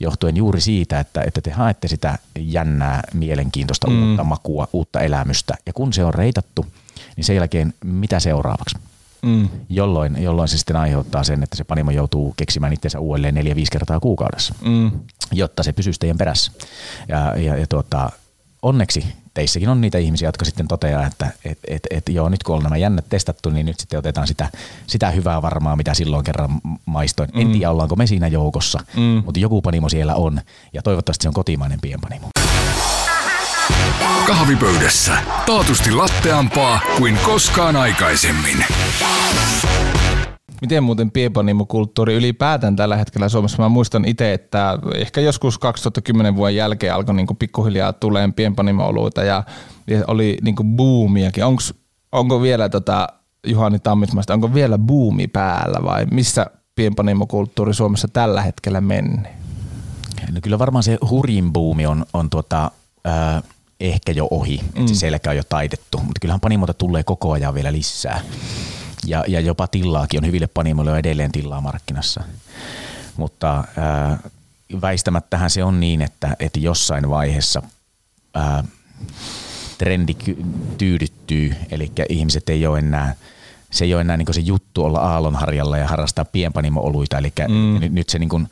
johtuen 0.00 0.36
juuri 0.36 0.60
siitä, 0.60 1.00
että, 1.00 1.22
että 1.22 1.40
te 1.40 1.50
haette 1.50 1.88
sitä 1.88 2.18
jännää, 2.38 3.02
mielenkiintoista 3.14 3.90
mm. 3.90 4.08
uutta 4.08 4.24
makua, 4.24 4.68
uutta 4.72 5.00
elämystä. 5.00 5.54
Ja 5.66 5.72
kun 5.72 5.92
se 5.92 6.04
on 6.04 6.14
reitattu, 6.14 6.66
niin 7.16 7.24
sen 7.24 7.36
jälkeen 7.36 7.74
mitä 7.84 8.20
seuraavaksi? 8.20 8.78
Mm. 9.22 9.48
Jolloin, 9.68 10.22
jolloin 10.22 10.48
se 10.48 10.58
sitten 10.58 10.76
aiheuttaa 10.76 11.24
sen, 11.24 11.42
että 11.42 11.56
se 11.56 11.64
panimo 11.64 11.90
joutuu 11.90 12.34
keksimään 12.36 12.72
itsensä 12.72 13.00
uudelleen 13.00 13.34
neljä-viisi 13.34 13.72
kertaa 13.72 14.00
kuukaudessa, 14.00 14.54
mm. 14.64 14.90
jotta 15.32 15.62
se 15.62 15.72
pysyisi 15.72 16.00
teidän 16.00 16.18
perässä. 16.18 16.52
Ja, 17.08 17.36
ja, 17.36 17.56
ja 17.56 17.66
tuota, 17.66 18.10
onneksi 18.66 19.04
teissäkin 19.34 19.68
on 19.68 19.80
niitä 19.80 19.98
ihmisiä, 19.98 20.28
jotka 20.28 20.44
sitten 20.44 20.68
toteaa, 20.68 21.06
että 21.06 21.30
et, 21.44 21.58
et, 21.68 21.82
et, 21.90 22.08
joo, 22.08 22.28
nyt 22.28 22.42
kun 22.42 22.56
on 22.56 22.62
nämä 22.62 22.76
jännät 22.76 23.04
testattu, 23.08 23.50
niin 23.50 23.66
nyt 23.66 23.80
sitten 23.80 23.98
otetaan 23.98 24.26
sitä, 24.26 24.48
sitä 24.86 25.10
hyvää 25.10 25.42
varmaa, 25.42 25.76
mitä 25.76 25.94
silloin 25.94 26.24
kerran 26.24 26.50
maistoin. 26.86 27.30
Mm. 27.34 27.40
En 27.40 27.52
tiedä, 27.52 27.70
ollaanko 27.70 27.96
me 27.96 28.06
siinä 28.06 28.28
joukossa, 28.28 28.80
mm. 28.96 29.22
mutta 29.24 29.40
joku 29.40 29.62
panimo 29.62 29.88
siellä 29.88 30.14
on, 30.14 30.40
ja 30.72 30.82
toivottavasti 30.82 31.22
se 31.22 31.28
on 31.28 31.34
kotimainen 31.34 31.80
pienpanimo. 31.80 32.28
Kahvipöydässä. 34.26 35.18
Taatusti 35.46 35.90
latteampaa 35.90 36.80
kuin 36.98 37.18
koskaan 37.24 37.76
aikaisemmin. 37.76 38.64
Miten 40.60 40.82
muuten 40.82 41.10
pienpanimokulttuuri 41.10 42.14
ylipäätään 42.14 42.76
tällä 42.76 42.96
hetkellä 42.96 43.28
Suomessa? 43.28 43.62
Mä 43.62 43.68
muistan 43.68 44.04
itse, 44.04 44.32
että 44.32 44.78
ehkä 44.94 45.20
joskus 45.20 45.58
2010 45.58 46.36
vuoden 46.36 46.56
jälkeen 46.56 46.94
alkoi 46.94 47.14
niinku 47.14 47.34
pikkuhiljaa 47.34 47.92
tuleen 47.92 48.32
pienpanimooluita 48.32 49.24
ja, 49.24 49.42
ja 49.86 50.04
oli 50.06 50.38
niinku 50.42 50.64
boomiakin. 50.64 51.44
Onks, 51.44 51.74
onko 52.12 52.42
vielä 52.42 52.68
tota, 52.68 53.08
Juhani 53.46 53.78
Tammismaista, 53.78 54.34
onko 54.34 54.54
vielä 54.54 54.78
buumi 54.78 55.26
päällä 55.26 55.78
vai 55.84 56.06
missä 56.06 56.46
pienpanimokulttuuri 56.74 57.74
Suomessa 57.74 58.08
tällä 58.08 58.42
hetkellä 58.42 58.80
menee? 58.80 59.36
No 60.32 60.40
kyllä 60.42 60.58
varmaan 60.58 60.82
se 60.82 60.98
hurjin 61.10 61.52
buumi 61.52 61.86
on, 61.86 62.06
on 62.12 62.30
tuota, 62.30 62.70
äh, 63.06 63.42
ehkä 63.80 64.12
jo 64.12 64.28
ohi, 64.30 64.60
mm. 64.62 64.80
että 64.80 64.94
se 64.94 64.94
selkä 64.94 65.30
on 65.30 65.36
jo 65.36 65.42
taitettu, 65.48 65.98
mutta 65.98 66.20
kyllähän 66.20 66.40
panimota 66.40 66.74
tulee 66.74 67.02
koko 67.02 67.32
ajan 67.32 67.54
vielä 67.54 67.72
lisää 67.72 68.20
ja, 69.06 69.24
ja 69.28 69.40
jopa 69.40 69.66
tillaakin 69.66 70.20
on 70.20 70.26
hyville 70.26 70.46
panimoille 70.46 70.92
on 70.92 70.98
edelleen 70.98 71.32
tillaa 71.32 71.60
markkinassa. 71.60 72.22
Mutta 73.16 73.64
ää, 73.76 74.18
väistämättähän 74.80 75.50
se 75.50 75.64
on 75.64 75.80
niin, 75.80 76.02
että, 76.02 76.36
että 76.38 76.60
jossain 76.60 77.10
vaiheessa 77.10 77.62
ää, 78.34 78.64
trendi 79.78 80.16
tyydyttyy, 80.78 81.54
eli 81.70 81.92
ihmiset 82.08 82.48
ei 82.48 82.66
ole 82.66 82.78
enää 82.78 83.14
se 83.70 83.84
ei 83.84 83.94
ole 83.94 84.00
enää 84.00 84.16
niin 84.16 84.34
se 84.34 84.40
juttu 84.40 84.84
olla 84.84 84.98
aallonharjalla 84.98 85.78
ja 85.78 85.88
harrastaa 85.88 86.24
pienpanimo-oluita, 86.24 87.18
eli 87.18 87.32
mm. 87.48 87.80
nyt, 87.80 87.92
nyt 87.92 88.08
se 88.08 88.18
niin 88.18 88.28
kuin, 88.28 88.48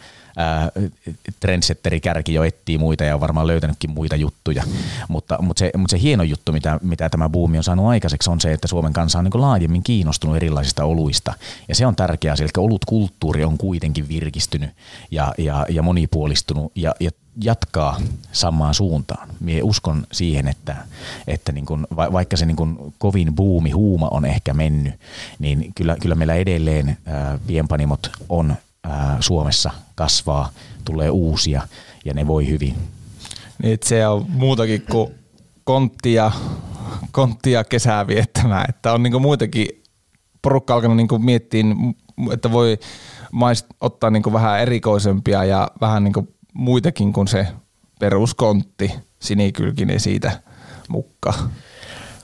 trendsetteri 1.40 2.00
kärki 2.00 2.34
jo 2.34 2.42
etsii 2.42 2.78
muita 2.78 3.04
ja 3.04 3.14
on 3.14 3.20
varmaan 3.20 3.46
löytänytkin 3.46 3.90
muita 3.90 4.16
juttuja. 4.16 4.64
Mutta, 5.08 5.38
mutta, 5.42 5.60
se, 5.60 5.70
mutta 5.76 5.90
se 5.90 6.02
hieno 6.02 6.22
juttu, 6.22 6.52
mitä, 6.52 6.78
mitä 6.82 7.08
tämä 7.08 7.28
buumi 7.28 7.58
on 7.58 7.64
saanut 7.64 7.86
aikaiseksi, 7.86 8.30
on 8.30 8.40
se, 8.40 8.52
että 8.52 8.68
Suomen 8.68 8.92
kansa 8.92 9.18
on 9.18 9.24
niin 9.24 9.40
laajemmin 9.40 9.82
kiinnostunut 9.82 10.36
erilaisista 10.36 10.84
oluista. 10.84 11.34
Ja 11.68 11.74
se 11.74 11.86
on 11.86 11.96
tärkeä 11.96 12.32
asia, 12.32 12.44
eli 12.44 12.64
olutkulttuuri 12.64 13.44
on 13.44 13.58
kuitenkin 13.58 14.08
virkistynyt 14.08 14.70
ja, 15.10 15.34
ja, 15.38 15.66
ja 15.68 15.82
monipuolistunut 15.82 16.72
ja, 16.74 16.94
ja 17.00 17.10
jatkaa 17.40 18.00
samaan 18.32 18.74
suuntaan. 18.74 19.28
Mie 19.40 19.62
uskon 19.62 20.06
siihen, 20.12 20.48
että, 20.48 20.76
että 21.26 21.52
niin 21.52 21.66
kun, 21.66 21.86
vaikka 21.96 22.36
se 22.36 22.46
niin 22.46 22.56
kun 22.56 22.94
kovin 22.98 23.34
buumi, 23.34 23.70
huuma 23.70 24.08
on 24.08 24.24
ehkä 24.24 24.54
mennyt, 24.54 24.94
niin 25.38 25.72
kyllä, 25.74 25.96
kyllä 26.00 26.14
meillä 26.14 26.34
edelleen 26.34 26.96
ää, 27.06 27.38
pienpanimot 27.46 28.10
on 28.28 28.56
ää, 28.88 29.16
Suomessa 29.20 29.70
kasvaa, 29.94 30.50
tulee 30.84 31.10
uusia 31.10 31.62
ja 32.04 32.14
ne 32.14 32.26
voi 32.26 32.48
hyvin. 32.48 32.76
Niin, 33.62 33.78
se 33.84 34.06
on 34.06 34.26
muutakin 34.28 34.82
kuin 34.90 35.14
konttia, 35.64 36.32
konttia 37.12 37.64
kesää 37.64 38.06
viettämään, 38.06 38.64
että 38.68 38.92
on 38.92 39.02
niin 39.02 39.22
muitakin 39.22 39.68
porukka 40.42 40.74
alkanut 40.74 40.96
niin 40.96 41.08
miettiä, 41.24 41.64
että 42.32 42.52
voi 42.52 42.78
maist, 43.32 43.66
ottaa 43.80 44.10
niin 44.10 44.32
vähän 44.32 44.60
erikoisempia 44.60 45.44
ja 45.44 45.70
vähän 45.80 46.04
niin 46.04 46.28
muitakin 46.52 47.12
kuin 47.12 47.28
se 47.28 47.46
peruskontti, 48.00 48.94
sinikylkinen 49.18 50.00
siitä 50.00 50.40
mukka. 50.88 51.34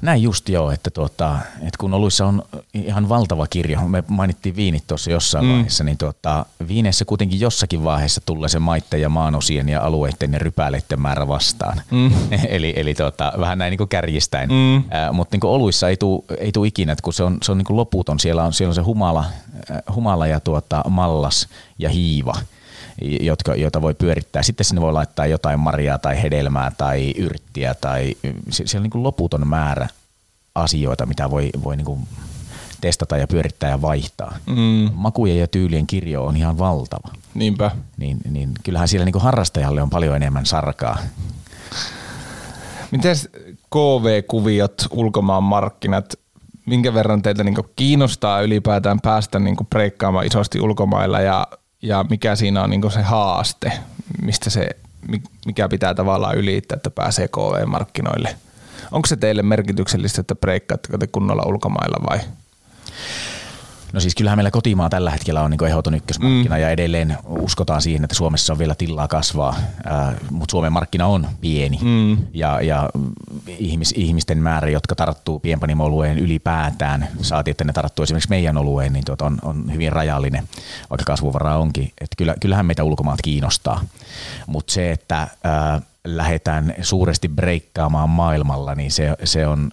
Näin 0.03 0.23
just 0.23 0.49
joo, 0.49 0.71
että, 0.71 0.91
tuota, 0.91 1.39
että 1.55 1.79
kun 1.79 1.95
oluissa 1.95 2.27
on 2.27 2.43
ihan 2.75 3.09
valtava 3.09 3.47
kirjo, 3.47 3.89
me 3.89 4.05
mainittiin 4.09 4.57
viinit 4.57 4.87
tuossa 4.87 5.11
jossain 5.11 5.45
mm. 5.45 5.53
vaiheessa, 5.53 5.85
niin 5.85 5.99
tuota, 5.99 6.47
viineissä 6.69 7.05
kuitenkin 7.05 7.41
jossakin 7.41 7.85
vaiheessa 7.85 8.21
tulee 8.27 8.49
se 8.49 8.59
maitten 8.59 9.01
ja 9.01 9.09
maanosien 9.09 9.69
ja 9.69 9.83
alueiden 9.83 10.33
ja 10.33 10.39
rypäleiden 10.39 11.01
määrä 11.01 11.29
vastaan. 11.29 11.83
Mm. 11.91 12.11
eli 12.49 12.73
eli 12.77 12.95
tuota, 12.95 13.33
vähän 13.41 13.59
näin 13.59 13.71
niin 13.71 13.79
kuin 13.79 13.89
kärjistäen. 13.89 14.51
Mm. 14.51 14.77
Äh, 14.77 15.13
mutta 15.13 15.35
niin 15.35 15.41
kuin 15.41 15.51
oluissa 15.51 15.89
ei 15.89 15.97
tule 15.97 16.23
ei 16.39 16.53
tuu 16.53 16.65
ikinä, 16.65 16.93
että 16.93 17.03
kun 17.03 17.13
se 17.13 17.23
on, 17.23 17.39
se 17.43 17.53
on 17.53 17.59
niin 17.59 17.67
kuin 17.67 17.77
loputon, 17.77 18.21
siellä 18.21 18.45
on, 18.45 18.53
siellä 18.53 18.71
on 18.71 18.75
se 18.75 18.81
humala, 18.81 19.25
äh, 19.71 19.95
humala 19.95 20.27
ja 20.27 20.41
tuota, 20.41 20.83
mallas 20.89 21.49
ja 21.79 21.89
hiiva 21.89 22.35
jotka, 23.01 23.55
joita 23.55 23.83
voi 23.83 23.95
pyörittää. 23.95 24.43
Sitten 24.43 24.65
sinne 24.65 24.81
voi 24.81 24.93
laittaa 24.93 25.27
jotain 25.27 25.61
marjaa 25.61 25.99
tai 25.99 26.23
hedelmää 26.23 26.73
tai 26.79 27.15
yrttiä 27.17 27.75
tai 27.75 28.15
siellä 28.51 28.79
on 28.81 28.83
niin 28.83 28.91
kuin 28.91 29.03
loputon 29.03 29.49
määrä 29.49 29.89
asioita, 30.55 31.07
mitä 31.07 31.31
voi, 31.31 31.51
voi 31.65 31.77
niin 31.77 31.85
kuin 31.85 32.01
testata 32.81 33.17
ja 33.17 33.27
pyörittää 33.27 33.71
ja 33.71 33.83
vaihtaa. 33.83 34.37
Mm. 34.47 34.91
Makujen 34.95 35.39
ja 35.39 35.49
tyylien 35.49 35.87
kirjo 35.87 36.25
on 36.25 36.37
ihan 36.37 36.59
valtava. 36.59 37.09
Niinpä. 37.35 37.71
Niin, 37.97 38.19
niin 38.31 38.51
kyllähän 38.63 38.89
siellä 38.89 39.05
niin 39.05 39.13
kuin 39.13 39.23
harrastajalle 39.23 39.83
on 39.83 39.91
paljon 39.91 40.17
enemmän 40.17 40.47
sarkaa. 40.47 40.99
Miten 42.91 43.17
KV-kuviot, 43.71 44.87
ulkomaan 44.91 45.43
markkinat, 45.43 46.15
minkä 46.67 46.95
verran 46.95 47.23
teitä 47.23 47.45
niin 47.45 47.57
kiinnostaa 47.77 48.41
ylipäätään 48.41 49.01
päästä 49.01 49.39
niin 49.39 49.57
breikkaamaan 49.71 50.27
isosti 50.27 50.61
ulkomailla 50.61 51.21
ja 51.21 51.47
ja 51.83 52.05
mikä 52.11 52.37
siinä 52.37 52.63
on 52.63 52.71
niin 52.71 52.93
se 52.93 53.03
haaste, 53.03 53.73
mistä 54.23 54.51
se, 54.51 54.69
mikä 55.47 55.69
pitää 55.69 55.95
tavallaan 55.95 56.37
ylittää, 56.37 56.77
että 56.77 56.91
pääsee 56.91 57.29
KV-markkinoille. 57.29 58.37
Onko 58.93 59.07
se 59.07 59.17
teille 59.17 59.43
merkityksellistä, 59.43 60.21
että 60.21 60.35
breikkaatteko 60.35 60.99
te 60.99 61.07
kunnolla 61.07 61.43
ulkomailla 61.47 62.07
vai? 62.11 62.21
No 63.93 64.01
siis 64.01 64.15
kyllähän 64.15 64.39
meillä 64.39 64.51
kotimaa 64.51 64.91
tällä 64.91 65.11
hetkellä 65.11 65.43
on 65.43 65.51
niin 65.51 65.65
ehdoton 65.65 65.95
ykkösmarkkina 65.95 66.55
mm. 66.55 66.61
ja 66.61 66.71
edelleen 66.71 67.19
uskotaan 67.25 67.83
siihen, 67.83 68.05
että 68.05 68.17
Suomessa 68.17 68.53
on 68.53 68.59
vielä 68.59 68.75
tilaa 68.75 69.09
kasvaa, 69.09 69.57
äh, 69.91 70.15
mutta 70.31 70.51
Suomen 70.51 70.73
markkina 70.73 71.07
on 71.07 71.27
pieni 71.41 71.79
mm. 71.83 72.17
ja, 72.35 72.61
ja 72.61 72.91
ihmis, 73.47 73.95
ihmisten 73.97 74.39
määrä, 74.39 74.71
jotka 74.71 74.95
tarttuu 74.95 75.39
pienpanimolueen 75.39 76.19
ylipäätään, 76.19 77.09
saati, 77.23 77.51
että 77.51 77.65
ne 77.65 77.73
tarttuu 77.73 78.03
esimerkiksi 78.03 78.31
meidän 78.31 78.57
olueen, 78.57 78.93
niin 78.93 79.05
tuota 79.05 79.25
on, 79.25 79.39
on 79.43 79.73
hyvin 79.73 79.93
rajallinen, 79.93 80.49
vaikka 80.91 81.05
kasvuvaraa 81.05 81.59
onkin. 81.59 81.93
Et 82.01 82.11
kyllä, 82.17 82.35
kyllähän 82.41 82.67
meitä 82.67 82.85
ulkomaat 82.85 83.23
kiinnostaa, 83.23 83.81
mutta 84.47 84.73
se, 84.73 84.91
että 84.91 85.23
äh, 85.23 85.83
lähdetään 86.05 86.75
suuresti 86.83 87.29
breikkaamaan 87.29 88.11
maailmalla, 88.11 88.75
niin 88.75 88.91
se, 88.91 89.17
se 89.25 89.47
on 89.47 89.71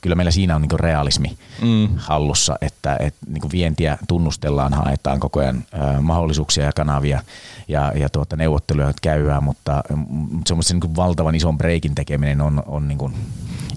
kyllä 0.00 0.16
meillä 0.16 0.30
siinä 0.30 0.56
on 0.56 0.62
niin 0.62 0.80
realismi 0.80 1.38
mm. 1.62 1.88
hallussa, 1.96 2.58
että, 2.60 2.96
että 3.00 3.20
niin 3.28 3.52
vientiä 3.52 3.98
tunnustellaan, 4.08 4.74
haetaan 4.74 5.20
koko 5.20 5.40
ajan 5.40 5.56
äh, 5.74 6.02
mahdollisuuksia 6.02 6.64
ja 6.64 6.72
kanavia 6.72 7.22
ja, 7.68 7.92
ja 7.96 8.08
tuota, 8.08 8.36
neuvotteluja 8.36 8.92
käydään, 9.02 9.44
mutta, 9.44 9.82
mutta 9.96 10.48
semmoisen 10.48 10.78
niin 10.78 10.96
valtavan 10.96 11.34
ison 11.34 11.58
breikin 11.58 11.94
tekeminen 11.94 12.40
on, 12.40 12.62
on 12.66 12.88
niin 12.88 12.98
kuin, 12.98 13.14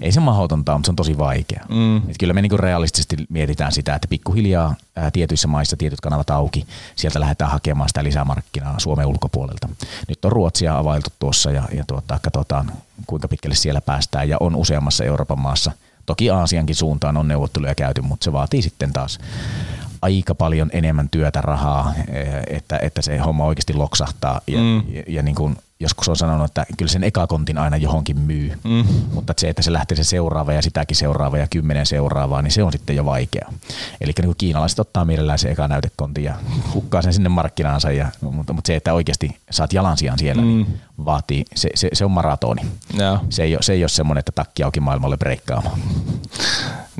ei 0.00 0.12
se 0.12 0.20
mahdotonta, 0.20 0.72
mutta 0.72 0.86
se 0.86 0.92
on 0.92 0.96
tosi 0.96 1.18
vaikea. 1.18 1.64
Mm. 1.68 1.96
Et 1.96 2.18
kyllä 2.18 2.32
me 2.32 2.42
niin 2.42 2.50
kuin 2.50 2.60
realistisesti 2.60 3.16
mietitään 3.28 3.72
sitä, 3.72 3.94
että 3.94 4.08
pikkuhiljaa 4.08 4.74
ää, 4.96 5.10
tietyissä 5.10 5.48
maissa 5.48 5.76
tietyt 5.76 6.00
kanavat 6.00 6.30
auki, 6.30 6.66
sieltä 6.96 7.20
lähdetään 7.20 7.50
hakemaan 7.50 7.88
sitä 7.88 8.04
lisämarkkinaa 8.04 8.78
Suomen 8.78 9.06
ulkopuolelta. 9.06 9.68
Nyt 10.08 10.24
on 10.24 10.32
Ruotsia 10.32 10.78
availtu 10.78 11.10
tuossa 11.18 11.50
ja, 11.50 11.62
ja 11.72 11.84
tuota, 11.86 12.18
katsotaan 12.22 12.72
kuinka 13.06 13.28
pitkälle 13.28 13.56
siellä 13.56 13.80
päästään 13.80 14.28
ja 14.28 14.36
on 14.40 14.56
useammassa 14.56 15.04
Euroopan 15.04 15.40
maassa– 15.40 15.72
Toki 16.10 16.30
Aasiankin 16.30 16.76
suuntaan 16.76 17.16
on 17.16 17.28
neuvotteluja 17.28 17.74
käyty, 17.74 18.00
mutta 18.00 18.24
se 18.24 18.32
vaatii 18.32 18.62
sitten 18.62 18.92
taas 18.92 19.18
aika 20.02 20.34
paljon 20.34 20.70
enemmän 20.72 21.08
työtä, 21.08 21.40
rahaa, 21.40 21.94
että, 22.46 22.78
että 22.82 23.02
se 23.02 23.18
homma 23.18 23.44
oikeasti 23.44 23.74
loksahtaa. 23.74 24.40
Ja, 24.46 24.58
mm. 24.58 24.82
ja, 24.94 25.02
ja 25.08 25.22
niin 25.22 25.34
kuin 25.34 25.56
joskus 25.80 26.08
on 26.08 26.16
sanonut, 26.16 26.44
että 26.44 26.66
kyllä 26.76 26.92
sen 26.92 27.04
ekakontin 27.04 27.58
aina 27.58 27.76
johonkin 27.76 28.20
myy, 28.20 28.52
mm. 28.64 28.84
mutta 29.14 29.34
se, 29.38 29.48
että 29.48 29.62
se 29.62 29.72
lähtee 29.72 29.96
se 29.96 30.04
seuraava 30.04 30.52
ja 30.52 30.62
sitäkin 30.62 30.96
seuraava 30.96 31.38
ja 31.38 31.46
kymmenen 31.50 31.86
seuraavaa, 31.86 32.42
niin 32.42 32.52
se 32.52 32.62
on 32.62 32.72
sitten 32.72 32.96
jo 32.96 33.04
vaikea. 33.04 33.52
Eli 34.00 34.12
niin 34.22 34.34
kiinalaiset 34.38 34.78
ottaa 34.78 35.04
mielellään 35.04 35.38
se 35.38 35.50
eka 35.50 35.68
näytekontin 35.68 36.24
ja 36.24 36.34
hukkaa 36.74 37.02
sen 37.02 37.12
sinne 37.12 37.28
markkinaansa, 37.28 37.92
ja, 37.92 38.08
mutta, 38.20 38.52
mutta 38.52 38.66
se, 38.66 38.76
että 38.76 38.94
oikeasti 38.94 39.36
saat 39.50 39.72
jalansijan 39.72 40.18
siellä, 40.18 40.42
niin 40.42 40.66
mm. 40.66 40.72
niin 40.72 40.80
vaatii, 41.04 41.44
se, 41.54 41.68
se, 41.74 41.88
se 41.92 42.04
on 42.04 42.10
maratoni. 42.10 42.62
No. 42.98 43.24
Se, 43.30 43.42
ei 43.42 43.56
se 43.60 43.72
ei 43.72 43.82
ole 43.82 43.88
semmoinen, 43.88 44.18
että 44.18 44.32
takki 44.32 44.62
auki 44.62 44.80
maailmalle 44.80 45.16
breikkaamaan. 45.16 45.80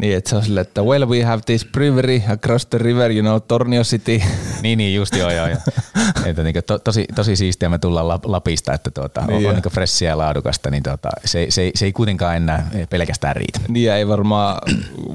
Niin, 0.01 0.17
että 0.17 0.31
se 0.31 0.37
on 0.37 0.43
silleen, 0.43 0.63
että 0.63 0.83
well 0.83 1.09
we 1.09 1.23
have 1.23 1.43
this 1.47 1.67
brewery 1.73 2.23
across 2.33 2.67
the 2.67 2.79
river, 2.79 3.11
you 3.11 3.23
know, 3.23 3.41
Tornio 3.49 3.83
City. 3.83 4.23
niin, 4.63 4.79
niin, 4.79 4.95
just 4.95 5.17
joo, 5.17 5.31
joo. 5.31 5.47
joo. 5.47 5.59
että 6.27 6.43
niin, 6.43 6.55
to, 6.67 6.79
tosi, 6.79 7.07
tosi 7.15 7.37
siistiä 7.37 7.69
me 7.69 7.79
tullaan 7.79 8.21
Lapista, 8.25 8.73
että 8.73 8.91
tuota, 8.91 9.21
niin 9.27 9.47
on, 9.47 9.57
on 9.57 9.63
niin 9.63 9.73
fressiä 9.73 10.09
ja 10.09 10.19
laadukasta, 10.19 10.71
niin 10.71 10.83
tuota, 10.83 11.09
se, 11.25 11.47
se, 11.49 11.71
se, 11.75 11.85
ei 11.85 11.93
kuitenkaan 11.93 12.37
enää 12.37 12.71
pelkästään 12.91 13.37
riitä. 13.37 13.61
Niin 13.69 13.93
ei 13.93 14.09
varmaan, 14.09 14.59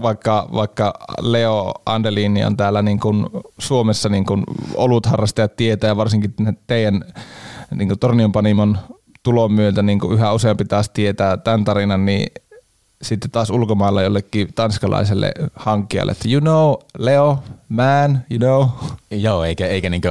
vaikka, 0.01 0.49
vaikka 0.53 0.93
Leo 1.21 1.73
Andelini 1.85 2.45
on 2.45 2.57
täällä 2.57 2.81
niin 2.81 2.99
kuin 2.99 3.25
Suomessa 3.57 4.09
niin 4.09 4.25
kuin 4.25 4.43
olutharrastajat 4.75 5.55
tietää 5.55 5.87
ja 5.87 5.97
varsinkin 5.97 6.33
teidän 6.67 7.03
niin 7.75 7.87
kuin 7.87 7.99
Tornion 7.99 8.31
Panimon 8.31 8.77
tulon 9.23 9.51
myötä 9.51 9.81
niin 9.81 9.99
kuin 9.99 10.13
yhä 10.13 10.33
useampi 10.33 10.65
taas 10.65 10.89
tietää 10.89 11.37
tämän 11.37 11.63
tarinan, 11.63 12.05
niin 12.05 12.27
sitten 13.01 13.31
taas 13.31 13.49
ulkomailla 13.49 14.01
jollekin 14.01 14.53
tanskalaiselle 14.55 15.31
hankkijalle, 15.55 16.11
että 16.11 16.29
you 16.29 16.41
know, 16.41 16.73
Leo, 16.97 17.43
man, 17.69 18.25
you 18.31 18.39
know. 18.39 18.91
Joo, 19.11 19.43
eikä, 19.43 19.67
eikä 19.67 19.89
niinku, 19.89 20.07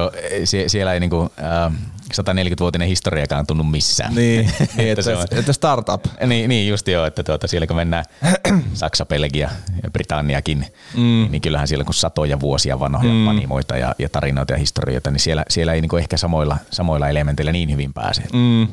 siellä 0.67 0.93
ei 0.93 1.01
niinku, 1.01 1.31
äh, 1.67 1.73
140-vuotinen 2.13 2.89
historiakaan 2.89 3.47
tunnu 3.47 3.65
missään. 3.65 4.15
Niin, 4.15 4.51
niin 4.77 4.91
että, 4.91 5.03
se 5.03 5.17
on, 5.17 5.27
että 5.31 5.53
startup. 5.53 6.05
Niin, 6.27 6.49
niin 6.49 6.69
just 6.69 6.89
joo, 6.89 7.07
että 7.07 7.23
tuota, 7.23 7.47
siellä 7.47 7.67
kun 7.67 7.77
mennään 7.77 8.05
Saksa, 8.75 9.07
Belgia 9.07 9.51
ja 9.83 9.91
Britanniakin, 9.91 10.67
mm. 10.97 11.29
niin 11.31 11.41
kyllähän 11.41 11.69
siellä 11.69 11.85
kun 11.85 11.95
satoja 11.95 12.41
vuosia 12.41 12.81
vanhoja 12.81 13.13
mm. 13.13 13.25
panimoita 13.27 13.77
ja, 13.77 13.95
ja 13.99 14.09
tarinoita 14.09 14.53
ja 14.53 14.59
historioita, 14.59 15.11
niin 15.11 15.21
siellä, 15.21 15.45
siellä 15.49 15.73
ei 15.73 15.81
niinku 15.81 15.97
ehkä 15.97 16.17
samoilla, 16.17 16.57
samoilla 16.71 17.09
elementeillä 17.09 17.53
niin 17.53 17.71
hyvin 17.71 17.93
pääse. 17.93 18.23
Mm. 18.33 18.69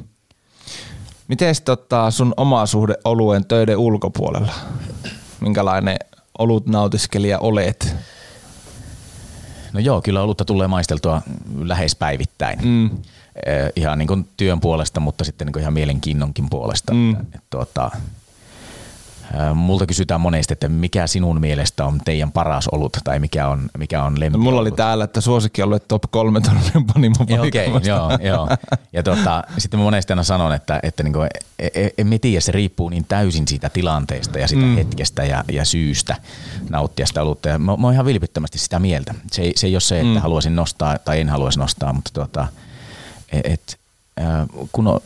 Miten 1.32 1.56
tota 1.66 2.12
sun 2.12 2.34
oma 2.38 2.66
suhde 2.66 2.96
oluen 3.06 3.46
töiden 3.46 3.78
ulkopuolella? 3.78 4.54
Minkälainen 5.40 5.98
olut 6.40 6.66
nautiskelija 6.68 7.40
olet? 7.40 7.96
No 9.74 9.80
joo, 9.80 10.02
kyllä 10.02 10.22
olutta 10.22 10.46
tulee 10.46 10.68
maisteltua 10.68 11.22
lähes 11.64 11.96
päivittäin. 11.96 12.60
Mm. 12.64 12.86
Eh, 13.46 13.72
ihan 13.76 13.98
niin 13.98 14.08
kuin 14.08 14.30
työn 14.38 14.60
puolesta, 14.60 15.00
mutta 15.00 15.24
sitten 15.24 15.46
niin 15.46 15.54
kuin 15.54 15.62
ihan 15.62 15.74
mielenkiinnonkin 15.74 16.50
puolesta. 16.50 16.94
Mm. 16.94 17.12
Että, 17.12 17.24
että, 17.24 17.40
tuota, 17.50 17.92
Multa 19.56 19.86
kysytään 19.86 20.22
monesti, 20.22 20.54
että 20.54 20.70
mikä 20.70 21.08
sinun 21.08 21.40
mielestä 21.40 21.86
on 21.86 22.00
teidän 22.06 22.32
paras 22.32 22.68
olut 22.68 22.98
tai 23.04 23.20
mikä 23.20 23.48
on, 23.48 23.70
mikä 23.78 24.04
on 24.04 24.20
lempi 24.20 24.38
no, 24.38 24.44
Mulla 24.44 24.62
oli 24.62 24.72
täällä, 24.72 25.04
että 25.04 25.22
suosikki 25.22 25.64
ollut 25.64 25.88
top 25.88 26.04
kolme 26.12 26.42
tornion 26.42 26.86
panimon 26.94 27.22
Okei, 27.22 27.68
okay, 27.68 27.82
joo, 27.84 28.18
joo. 28.22 28.48
Ja 28.94 29.04
tota, 29.04 29.44
sitten 29.58 29.80
mä 29.80 29.84
monesti 29.84 30.14
aina 30.14 30.24
sanon, 30.24 30.54
että, 30.54 30.80
että 30.84 31.04
niinku, 31.04 31.20
e, 31.22 31.30
e, 31.60 31.90
emme 31.98 32.20
tiedä, 32.20 32.42
se 32.42 32.52
riippuu 32.52 32.90
niin 32.90 33.06
täysin 33.08 33.48
siitä 33.48 33.70
tilanteesta 33.70 34.40
ja 34.40 34.48
siitä 34.48 34.66
mm. 34.66 34.76
hetkestä 34.76 35.24
ja, 35.24 35.44
ja 35.52 35.66
syystä 35.66 36.16
nauttia 36.70 37.06
sitä 37.06 37.22
olutta. 37.22 37.50
Ja 37.50 37.60
mä, 37.60 37.78
mä 37.78 37.88
oon 37.88 37.94
ihan 37.94 38.06
vilpittömästi 38.06 38.58
sitä 38.58 38.80
mieltä. 38.80 39.14
Se 39.32 39.42
ei, 39.42 39.54
se 39.56 39.68
ei 39.68 39.76
ole 39.76 39.82
se, 39.82 40.00
että 40.00 40.14
mm. 40.14 40.22
haluaisin 40.22 40.56
nostaa 40.56 40.98
tai 40.98 41.20
en 41.20 41.30
haluaisi 41.30 41.60
nostaa, 41.60 41.94
mutta 41.94 42.12
tota, 42.14 42.48
et, 43.44 43.81
kun 44.72 44.88
on, 44.88 45.00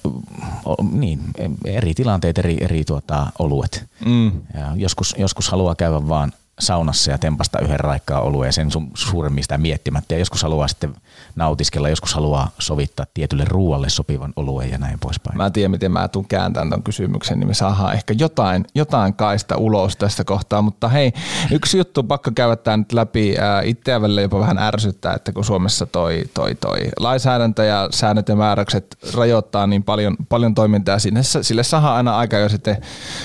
niin, 0.92 1.20
eri 1.66 1.94
tilanteet, 1.94 2.38
eri, 2.38 2.58
eri 2.62 2.84
tuota, 2.84 3.28
oluet. 3.40 3.86
Mm. 4.06 4.32
Ja 4.54 4.72
joskus, 4.76 5.16
joskus 5.18 5.50
haluaa 5.50 5.76
käydä 5.76 6.08
vaan 6.08 6.32
saunassa 6.60 7.12
ja 7.12 7.18
tempasta 7.18 7.60
yhden 7.60 7.80
raikkaa 7.80 8.22
olueen 8.22 8.54
sen 8.54 8.68
su- 8.68 8.92
suuremmin 8.94 9.44
sitä 9.44 9.58
miettimättä. 9.58 10.16
Ja 10.16 10.20
joskus 10.20 10.44
haluaa 10.44 10.68
sitten 10.68 10.96
nautiskella, 11.36 11.90
joskus 11.90 12.14
haluaa 12.14 12.50
sovittaa 12.60 13.06
tietylle 13.14 13.46
ruoalle 13.48 13.90
sopivan 13.90 14.34
olueen 14.36 14.72
ja 14.72 14.78
näin 14.78 15.00
poispäin. 15.00 15.38
Mä 15.38 15.46
en 15.46 15.54
tiedä, 15.54 15.70
miten 15.70 15.92
mä 15.92 16.08
tuun 16.08 16.28
kääntämään 16.28 16.70
ton 16.70 16.84
kysymyksen, 16.84 17.40
niin 17.40 17.48
me 17.48 17.54
saadaan 17.54 17.94
ehkä 17.94 18.14
jotain, 18.20 18.66
jotain 18.76 19.14
kaista 19.14 19.58
ulos 19.58 19.98
tästä 19.98 20.24
kohtaa. 20.24 20.62
Mutta 20.62 20.90
hei, 20.90 21.14
yksi 21.52 21.78
juttu 21.78 22.04
pakko 22.04 22.32
käydä 22.36 22.56
tämä 22.56 22.78
nyt 22.78 22.92
läpi. 22.94 23.36
Itseä 23.64 24.02
välillä 24.02 24.22
jopa 24.22 24.40
vähän 24.40 24.58
ärsyttää, 24.58 25.14
että 25.14 25.32
kun 25.32 25.46
Suomessa 25.46 25.86
toi, 25.86 26.24
toi, 26.34 26.56
toi 26.56 26.80
lainsäädäntö 27.00 27.64
ja 27.64 27.88
säännöt 27.92 28.30
ja 28.30 28.36
määräykset 28.36 28.98
rajoittaa 29.14 29.68
niin 29.68 29.84
paljon, 29.84 30.18
paljon 30.30 30.56
toimintaa, 30.56 31.00
sinne, 31.00 31.24
sille 31.24 31.64
saa 31.64 31.96
aina 31.96 32.18
aika 32.18 32.38
jo 32.38 32.50
sitten 32.50 32.78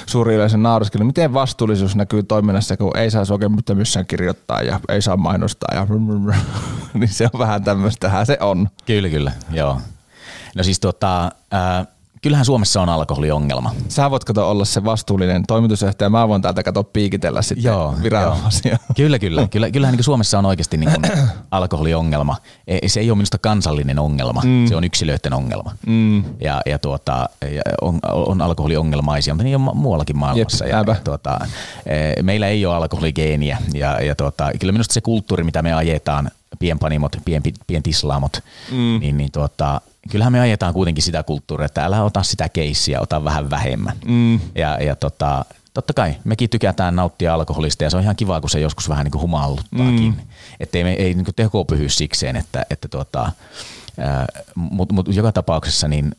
suuri 0.07 0.35
yleisön. 0.35 0.61
Miten 1.03 1.35
vastuullisuus 1.35 1.97
näkyy 1.97 2.23
toiminnassa, 2.23 2.77
kun 2.77 2.97
ei 2.97 3.11
saa 3.11 3.20
oikein 3.31 3.53
mitään 3.53 3.79
missään 3.79 4.07
kirjoittaa 4.07 4.63
ja 4.63 4.81
ei 4.89 5.03
saa 5.03 5.17
mainostaa 5.17 5.75
ja 5.75 5.87
niin 6.95 7.09
se 7.09 7.29
on 7.33 7.39
vähän 7.39 7.65
tämmöistä, 7.65 8.25
se 8.25 8.39
on. 8.41 8.69
Kyllä, 8.87 9.09
kyllä, 9.09 9.33
joo. 9.51 9.81
No 10.57 10.63
siis 10.63 10.81
tota, 10.81 11.25
äh, 11.55 11.87
kyllähän 12.21 12.45
Suomessa 12.45 12.83
on 12.83 12.89
alkoholiongelma. 12.89 13.75
Sä 13.89 14.11
voit 14.11 14.25
kato 14.25 14.51
olla 14.51 14.65
se 14.65 14.85
vastuullinen 14.85 15.47
toimitusjohtaja, 15.47 16.11
mä 16.11 16.29
voin 16.29 16.43
täältä 16.43 16.63
kato 16.63 16.85
piikitellä 16.85 17.43
sitten 17.43 17.65
joo, 17.65 17.95
viranomaisia. 18.03 18.71
Joo. 18.71 18.79
Kyllä, 18.97 19.19
kyllä. 19.19 19.49
kyllä 19.49 19.71
kyllähän 19.71 19.97
niin 19.97 20.05
Suomessa 20.05 20.39
on 20.39 20.47
oikeasti 20.47 20.77
niin 20.77 20.91
kuin 20.91 21.29
alkoholiongelma. 21.51 22.37
Se 22.87 23.01
ei 23.01 23.11
ole 23.11 23.17
minusta 23.17 23.39
kansallinen 23.39 23.99
ongelma, 23.99 24.43
mm. 24.45 24.67
se 24.67 24.77
on 24.77 24.85
yksilöiden 24.85 25.33
ongelma. 25.33 25.73
Mm. 25.87 26.25
Ja, 26.41 26.61
ja, 26.67 26.79
tuota, 26.79 27.29
on, 27.81 27.99
on 28.13 28.43
alkoholiongelmaisia, 28.43 29.35
mutta 29.35 29.45
niin 29.45 29.57
on 29.57 29.77
muuallakin 29.77 30.19
maailmassa. 30.19 30.65
Jep, 30.65 30.73
ja, 30.73 30.85
ja 30.87 31.01
tuota, 31.05 31.47
e, 31.87 32.23
meillä 32.23 32.47
ei 32.47 32.67
ole 32.67 32.75
alkoholigeeniä 32.75 33.59
ja, 33.75 34.01
ja 34.01 34.15
tuota, 34.15 34.51
kyllä 34.61 34.73
minusta 34.73 34.95
se 34.95 35.01
kulttuuri, 35.01 35.45
mitä 35.45 35.63
me 35.63 35.73
ajetaan, 35.73 36.31
pienpanimot, 36.59 37.17
pien, 37.25 37.43
pientislaamot, 37.67 38.43
mm. 38.71 39.01
niin, 39.01 39.17
niin 39.17 39.33
tuota, 39.33 39.81
kyllähän 40.11 40.33
me 40.33 40.41
ajetaan 40.41 40.75
kuitenkin 40.75 41.05
sitä 41.05 41.23
kulttuuria, 41.23 41.67
että 41.67 41.85
älä 41.85 42.03
ota 42.03 42.23
sitä 42.23 42.49
keissiä, 42.49 43.01
ota 43.01 43.25
vähän 43.25 43.51
vähemmän. 43.51 43.97
Mm. 44.05 44.41
Ja, 44.55 44.83
ja 44.83 44.97
tota, 44.97 45.45
totta 45.75 45.93
kai 45.93 46.15
mekin 46.25 46.51
tykätään 46.51 46.97
nauttia 46.97 47.35
alkoholista 47.35 47.85
ja 47.85 47.91
se 47.91 47.97
on 47.97 48.03
ihan 48.03 48.17
kiva, 48.17 48.41
kun 48.41 48.51
se 48.51 48.61
joskus 48.61 48.89
vähän 48.89 49.05
niin 49.05 49.13
kuin 49.13 49.23
humalluttaakin. 49.23 50.15
Mm. 50.17 50.21
Että 50.61 50.79
ei, 50.79 50.85
ei 50.85 51.15
niin 51.15 51.27
teko 51.37 51.65
pyhy 51.65 51.89
sikseen, 51.89 52.37
että, 52.37 52.67
että 52.71 52.89
tuota, 52.89 53.33
mutta 54.55 54.95
mut 54.95 55.15
joka 55.15 55.33
tapauksessa 55.33 55.89
niin 55.89 56.13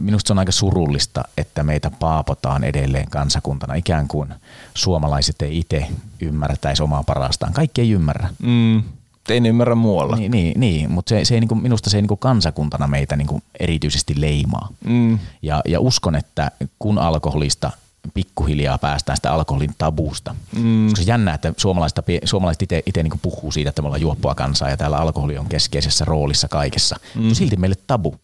minusta 0.00 0.28
se 0.28 0.32
on 0.32 0.38
aika 0.38 0.52
surullista, 0.52 1.24
että 1.36 1.62
meitä 1.62 1.90
paapotaan 1.90 2.64
edelleen 2.64 3.10
kansakuntana, 3.10 3.74
ikään 3.74 4.08
kuin 4.08 4.34
suomalaiset 4.74 5.42
ei 5.42 5.58
itse 5.58 5.86
ymmärtäisi 6.20 6.82
omaa 6.82 7.02
parastaan. 7.02 7.52
Kaikki 7.52 7.80
ei 7.80 7.90
ymmärrä. 7.90 8.28
Mm 8.38 8.82
ei 9.28 9.40
ne 9.40 9.48
ymmärrä 9.48 9.74
muualla. 9.74 10.16
Niin, 10.16 10.30
niin, 10.30 10.60
niin 10.60 10.90
mutta 10.90 11.08
se, 11.08 11.24
se 11.24 11.34
ei 11.34 11.40
niinku, 11.40 11.54
minusta 11.54 11.90
se 11.90 11.96
ei 11.96 12.02
niinku 12.02 12.16
kansakuntana 12.16 12.86
meitä 12.86 13.16
niinku 13.16 13.42
erityisesti 13.60 14.20
leimaa. 14.20 14.68
Mm. 14.84 15.18
Ja, 15.42 15.62
ja 15.68 15.80
uskon, 15.80 16.14
että 16.14 16.50
kun 16.78 16.98
alkoholista 16.98 17.70
pikkuhiljaa 18.14 18.78
päästään 18.78 19.16
sitä 19.16 19.32
alkoholin 19.32 19.74
tabusta. 19.78 20.34
Mm. 20.56 20.84
Koska 20.84 21.02
se 21.02 21.10
jännä, 21.10 21.34
että 21.34 21.54
suomalaiset, 21.56 21.98
suomalaiset 22.24 22.62
itse 22.86 23.02
niinku 23.02 23.18
puhuu 23.22 23.52
siitä, 23.52 23.68
että 23.70 23.82
me 23.82 23.86
ollaan 23.86 24.00
juoppua 24.00 24.34
kansaa 24.34 24.70
ja 24.70 24.76
täällä 24.76 24.96
alkoholi 24.96 25.38
on 25.38 25.46
keskeisessä 25.46 26.04
roolissa 26.04 26.48
kaikessa. 26.48 26.96
Mm. 27.14 27.22
Mutta 27.22 27.34
silti 27.34 27.56
meille 27.56 27.76
tabu. 27.86 28.16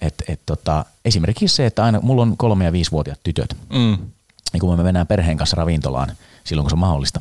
Et, 0.00 0.14
et 0.28 0.40
tota, 0.46 0.84
esimerkiksi 1.04 1.56
se, 1.56 1.66
että 1.66 1.84
aina 1.84 2.00
mulla 2.02 2.22
on 2.22 2.36
kolme- 2.36 2.64
ja 2.64 2.72
viisivuotiaat 2.72 3.20
tytöt. 3.24 3.56
Mm. 3.72 3.98
Ja 4.52 4.60
kun 4.60 4.76
me 4.76 4.82
mennään 4.82 5.06
perheen 5.06 5.36
kanssa 5.36 5.56
ravintolaan, 5.56 6.12
silloin 6.44 6.64
kun 6.64 6.70
se 6.70 6.74
on 6.74 6.78
mahdollista. 6.78 7.20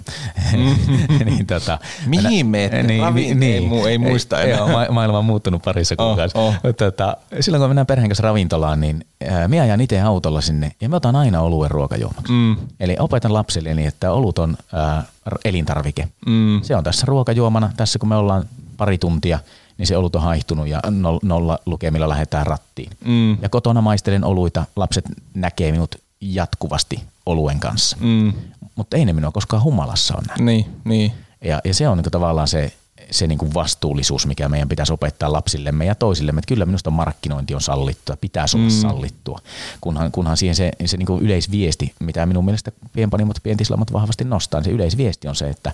Mm. 0.58 0.76
niin, 1.26 1.48
tota, 1.48 1.80
Mihin 2.06 2.48
meet? 2.48 2.72
Niin, 2.72 3.02
Ravin, 3.02 3.40
niin, 3.40 3.64
ei, 3.64 3.68
mu, 3.70 3.86
ei 3.86 3.98
muista 3.98 4.42
enää. 4.42 4.58
Joo, 4.58 4.68
ma- 4.68 4.88
maailma 4.92 5.18
on 5.18 5.26
muuttunut 5.26 5.62
parissa 5.62 5.96
kuukaudessa. 5.96 6.40
Oh, 6.40 6.56
oh. 6.64 6.76
Tota, 6.78 7.18
silloin 7.40 7.62
kun 7.62 7.70
mennään 7.70 7.88
perheen 7.88 8.10
kanssa 8.10 8.24
ravintolaan, 8.24 8.82
niin 8.82 9.06
ää, 9.30 9.48
minä 9.48 9.64
ajan 9.64 9.82
itse 9.82 10.02
autolla 10.02 10.42
sinne 10.42 10.72
ja 10.82 10.90
mä 10.90 10.96
otan 10.96 11.16
aina 11.16 11.42
oluen 11.42 11.72
ruokajuomaksi. 11.72 12.34
Mm. 12.34 12.56
Eli 12.80 12.96
opetan 13.00 13.34
lapsille 13.34 13.74
niin, 13.74 13.88
että 13.88 14.12
olut 14.12 14.40
on 14.40 14.58
ää, 14.74 15.04
elintarvike. 15.46 16.08
Mm. 16.26 16.62
Se 16.62 16.76
on 16.76 16.84
tässä 16.84 17.06
ruokajuomana. 17.06 17.72
Tässä 17.78 18.00
kun 18.00 18.10
me 18.10 18.16
ollaan 18.16 18.44
pari 18.78 18.98
tuntia, 18.98 19.40
niin 19.78 19.88
se 19.88 19.98
olut 19.98 20.16
on 20.16 20.22
haihtunut 20.22 20.68
ja 20.68 20.80
nolla 21.24 21.60
lukemilla 21.66 22.10
lähdetään 22.10 22.48
rattiin. 22.48 22.90
Mm. 23.06 23.38
Ja 23.42 23.50
kotona 23.50 23.82
maistelen 23.82 24.24
oluita, 24.24 24.66
lapset 24.76 25.06
näkee 25.34 25.72
minut 25.72 25.96
jatkuvasti 26.22 27.04
oluen 27.26 27.60
kanssa. 27.60 27.98
Mm 28.00 28.34
mutta 28.76 28.98
ei 28.98 29.06
ne 29.06 29.14
minua 29.14 29.32
koskaan 29.32 29.64
humalassa 29.64 30.16
on 30.18 30.24
nähnyt. 30.28 30.46
Niin, 30.46 30.66
niin. 30.84 31.12
Ja, 31.44 31.62
ja 31.64 31.74
se 31.74 31.88
on 31.88 31.98
niin 31.98 32.12
tavallaan 32.12 32.48
se, 32.48 32.74
se 33.12 33.28
niin 33.28 33.54
vastuullisuus, 33.54 34.28
mikä 34.28 34.50
meidän 34.50 34.70
pitäisi 34.70 34.94
opettaa 34.94 35.32
lapsillemme 35.34 35.86
ja 35.86 35.96
toisillemme, 35.96 36.40
että 36.40 36.48
kyllä 36.48 36.66
minusta 36.66 36.92
markkinointi 36.92 37.56
on 37.56 37.62
sallittua, 37.62 38.18
pitäisi 38.22 38.58
olla 38.58 38.70
mm. 38.70 38.72
sallittua, 38.72 39.40
kunhan, 39.82 40.12
kunhan 40.12 40.38
siihen 40.38 40.56
se, 40.56 40.72
se 40.86 40.98
niin 40.98 41.22
yleisviesti, 41.22 41.94
mitä 42.00 42.26
minun 42.26 42.46
mielestä 42.46 42.72
pienpanimot 42.94 43.38
ja 43.38 43.42
pientislamat 43.42 43.94
vahvasti 43.94 44.24
nostaa, 44.24 44.60
niin 44.60 44.66
se 44.66 44.72
yleisviesti 44.72 45.28
on 45.28 45.36
se, 45.36 45.50
että 45.50 45.74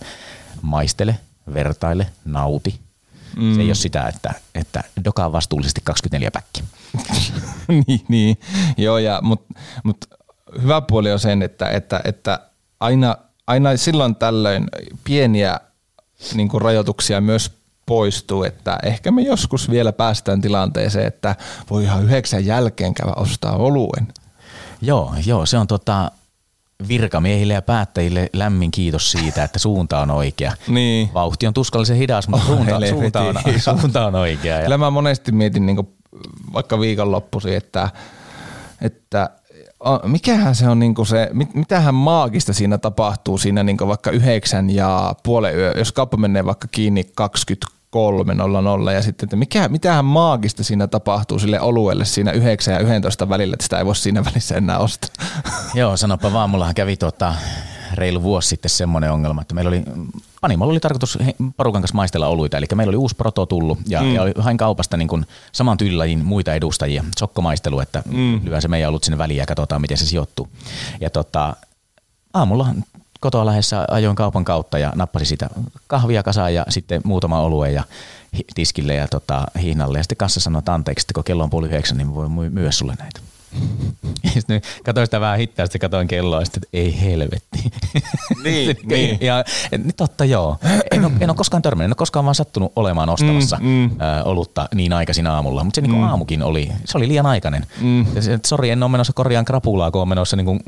maistele, 0.61 1.19
vertaile, 1.53 2.07
nauti. 2.25 2.79
Mm. 3.35 3.55
Se 3.55 3.61
ei 3.61 3.67
ole 3.67 3.75
sitä, 3.75 4.07
että, 4.07 4.33
että 4.55 4.83
dokaa 5.05 5.31
vastuullisesti 5.31 5.81
24 5.83 6.31
päkki. 6.31 6.63
niin, 7.87 8.01
niin, 8.07 8.37
joo, 8.77 8.97
ja, 8.97 9.19
mutta 9.21 9.53
mut 9.83 9.97
hyvä 10.61 10.81
puoli 10.81 11.11
on 11.11 11.19
sen, 11.19 11.41
että, 11.41 11.69
että, 11.69 12.01
että 12.03 12.39
aina, 12.79 13.15
aina 13.47 13.77
silloin 13.77 14.15
tällöin 14.15 14.67
pieniä 15.03 15.59
niin 16.33 16.49
kuin 16.49 16.61
rajoituksia 16.61 17.21
myös 17.21 17.51
poistuu, 17.85 18.43
että 18.43 18.77
ehkä 18.83 19.11
me 19.11 19.21
joskus 19.21 19.69
vielä 19.69 19.93
päästään 19.93 20.41
tilanteeseen, 20.41 21.07
että 21.07 21.35
voi 21.69 21.83
ihan 21.83 22.03
yhdeksän 22.03 22.45
jälkeen 22.45 22.93
käydä 22.93 23.13
ostaa 23.15 23.55
oluen. 23.55 24.07
Joo, 24.81 25.13
joo 25.25 25.45
se 25.45 25.57
on 25.57 25.67
tota, 25.67 26.11
virkamiehille 26.87 27.53
ja 27.53 27.61
päättäjille 27.61 28.29
lämmin 28.33 28.71
kiitos 28.71 29.11
siitä, 29.11 29.43
että 29.43 29.59
suunta 29.59 29.99
on 29.99 30.11
oikea. 30.11 30.53
niin. 30.67 31.09
Vauhti 31.13 31.47
on 31.47 31.53
tuskallisen 31.53 31.97
hidas, 31.97 32.27
mutta 32.27 32.45
oh, 32.45 32.55
suunta, 32.55 32.87
suunta, 32.89 33.21
on, 33.21 33.35
suunta 33.79 34.05
on 34.05 34.15
oikea. 34.15 34.61
Kyllä 34.61 34.77
mä 34.77 34.89
monesti 34.89 35.31
mietin 35.31 35.65
niin 35.65 35.87
vaikka 36.53 36.79
viikonloppuisin, 36.79 37.57
että, 37.57 37.89
että 38.81 39.29
mikähän 40.05 40.55
se 40.55 40.69
on 40.69 40.79
niinku 40.79 41.05
se, 41.05 41.29
mit, 41.33 41.53
mitähän 41.53 41.95
maagista 41.95 42.53
siinä 42.53 42.77
tapahtuu 42.77 43.37
siinä 43.37 43.63
niinku 43.63 43.87
vaikka 43.87 44.11
yhdeksän 44.11 44.69
ja 44.69 45.15
puolen 45.23 45.55
yö, 45.55 45.73
jos 45.77 45.91
kauppa 45.91 46.17
menee 46.17 46.45
vaikka 46.45 46.67
kiinni 46.71 47.01
23.00 48.85 48.91
ja 48.91 49.01
sitten, 49.01 49.25
että 49.25 49.35
mikä, 49.35 49.69
mitähän 49.69 50.05
maagista 50.05 50.63
siinä 50.63 50.87
tapahtuu 50.87 51.39
sille 51.39 51.61
oluelle 51.61 52.05
siinä 52.05 52.31
9 52.31 52.73
ja 52.73 52.79
11 52.79 53.29
välillä, 53.29 53.53
että 53.53 53.63
sitä 53.63 53.77
ei 53.77 53.85
voi 53.85 53.95
siinä 53.95 54.25
välissä 54.25 54.55
enää 54.55 54.77
ostaa. 54.77 55.09
Joo, 55.73 55.97
sanopa 55.97 56.33
vaan, 56.33 56.49
mullahan 56.49 56.75
kävi 56.75 56.97
tuota, 56.97 57.33
reilu 57.93 58.23
vuosi 58.23 58.49
sitten 58.49 58.69
semmoinen 58.69 59.11
ongelma, 59.11 59.41
että 59.41 59.55
meillä 59.55 59.69
oli 59.69 59.83
Panimolla 60.41 60.71
oli 60.71 60.79
tarkoitus 60.79 61.17
porukan 61.57 61.81
kanssa 61.81 61.95
maistella 61.95 62.27
oluita, 62.27 62.57
eli 62.57 62.65
meillä 62.75 62.91
oli 62.91 62.97
uusi 62.97 63.15
proto 63.15 63.45
tullut 63.45 63.79
ja, 63.87 64.01
mm. 64.01 64.15
ja 64.15 64.21
hain 64.37 64.57
kaupasta 64.57 64.97
niin 64.97 65.07
kuin 65.07 65.25
saman 65.51 65.77
tyylilajin 65.77 66.25
muita 66.25 66.53
edustajia, 66.53 67.03
sokkomaistelu, 67.19 67.79
että 67.79 68.03
mm. 68.05 68.41
lyön 68.43 68.61
se 68.61 68.67
meidän 68.67 68.89
olut 68.89 69.03
sinne 69.03 69.17
väliin 69.17 69.37
ja 69.37 69.45
katsotaan, 69.45 69.81
miten 69.81 69.97
se 69.97 70.05
sijoittuu. 70.05 70.47
Ja 71.01 71.09
tota, 71.09 71.55
aamulla 72.33 72.67
kotoa 73.19 73.45
lähdessä 73.45 73.85
ajoin 73.91 74.15
kaupan 74.15 74.45
kautta 74.45 74.79
ja 74.79 74.93
nappasin 74.95 75.27
sitä 75.27 75.49
kahvia 75.87 76.23
kasaan 76.23 76.53
ja 76.53 76.65
sitten 76.69 77.01
muutama 77.03 77.39
olue 77.39 77.71
ja 77.71 77.83
tiskille 78.55 78.95
ja 78.95 79.07
tota, 79.07 79.45
hiinalle. 79.61 79.97
Ja 79.97 80.03
sitten 80.03 80.17
kanssa 80.17 80.39
sanoi, 80.39 80.59
että 80.59 80.73
anteeksi, 80.73 81.03
että 81.03 81.13
kun 81.13 81.23
kello 81.23 81.43
on 81.43 81.49
puoli 81.49 81.67
yhdeksän, 81.67 81.97
niin 81.97 82.15
voi 82.15 82.49
myydä 82.49 82.71
sulle 82.71 82.95
näitä. 82.99 83.19
sitten 84.39 84.61
katsoin 84.85 85.07
sitä 85.07 85.19
vähän 85.19 85.37
hittaa, 85.37 85.65
sitten 85.65 85.81
katsoin 85.81 86.07
kelloa, 86.07 86.45
sitten 86.45 86.63
että 86.63 86.77
ei 86.77 87.01
helvetti. 87.01 87.59
Niin, 88.43 88.77
niin. 88.89 89.17
Ja 89.21 89.43
niin 89.71 89.93
totta 89.97 90.25
joo. 90.25 90.57
En 90.91 91.05
ole, 91.05 91.13
en 91.19 91.29
ole 91.29 91.37
koskaan 91.37 91.61
törmännyt, 91.61 91.85
en 91.85 91.91
ole 91.91 91.95
koskaan 91.95 92.25
vaan 92.25 92.35
sattunut 92.35 92.71
olemaan 92.75 93.09
ostamassa 93.09 93.57
mm, 93.61 93.67
mm. 93.67 93.89
olutta 94.25 94.69
niin 94.75 94.93
aikaisin 94.93 95.27
aamulla, 95.27 95.63
mutta 95.63 95.75
se 95.75 95.81
niin 95.81 95.95
mm. 95.95 96.03
aamukin 96.03 96.43
oli, 96.43 96.71
se 96.85 96.97
oli 96.97 97.07
liian 97.07 97.25
aikainen. 97.25 97.65
Mm. 97.81 98.05
Sori, 98.45 98.69
en 98.69 98.83
ole 98.83 98.91
menossa 98.91 99.13
korjaan 99.13 99.45
krapulaa, 99.45 99.91
kun 99.91 100.01
on 100.01 100.07
menossa 100.07 100.35
niin 100.35 100.45
kuin 100.45 100.59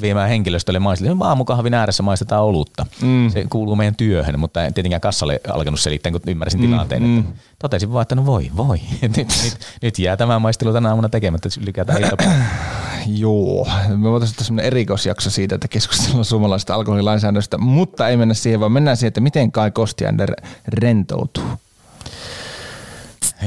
viemään 0.00 0.28
henkilöstölle 0.28 0.78
maistille. 0.78 1.16
Aamukahvin 1.20 1.74
ääressä 1.74 2.02
maistetaan 2.02 2.44
olutta. 2.44 2.86
Mm. 3.02 3.30
Se 3.30 3.46
kuuluu 3.50 3.76
meidän 3.76 3.94
työhön, 3.94 4.40
mutta 4.40 4.64
en 4.64 4.74
tietenkään 4.74 5.00
kassalle 5.00 5.40
alkanut 5.52 5.80
selittää, 5.80 6.12
kun 6.12 6.20
ymmärsin 6.26 6.60
mm, 6.60 6.66
tilanteen. 6.66 7.02
Mm. 7.02 7.18
Että 7.18 7.57
totesin 7.58 7.92
vaan, 7.92 8.02
että 8.02 8.14
no 8.14 8.26
voi, 8.26 8.50
voi. 8.56 8.80
nyt, 9.02 9.16
nyt, 9.16 9.58
nyt 9.82 9.98
jää 9.98 10.16
tämä 10.16 10.38
maistelu 10.38 10.72
tänä 10.72 10.88
aamuna 10.88 11.08
tekemättä, 11.08 11.48
lykätään 11.60 12.02
Joo, 13.06 13.68
me 13.96 14.10
voitaisiin 14.10 14.34
ottaa 14.34 14.46
sellainen 14.46 14.66
erikoisjakso 14.66 15.30
siitä, 15.30 15.54
että 15.54 15.68
keskustellaan 15.68 16.24
suomalaisesta 16.24 16.74
alkoholilainsäädännöstä, 16.74 17.58
mutta 17.58 18.08
ei 18.08 18.16
mennä 18.16 18.34
siihen, 18.34 18.60
vaan 18.60 18.72
mennään 18.72 18.96
siihen, 18.96 19.08
että 19.08 19.20
miten 19.20 19.52
Kai 19.52 19.70
Kostiander 19.70 20.32
rentoutuu. 20.68 21.44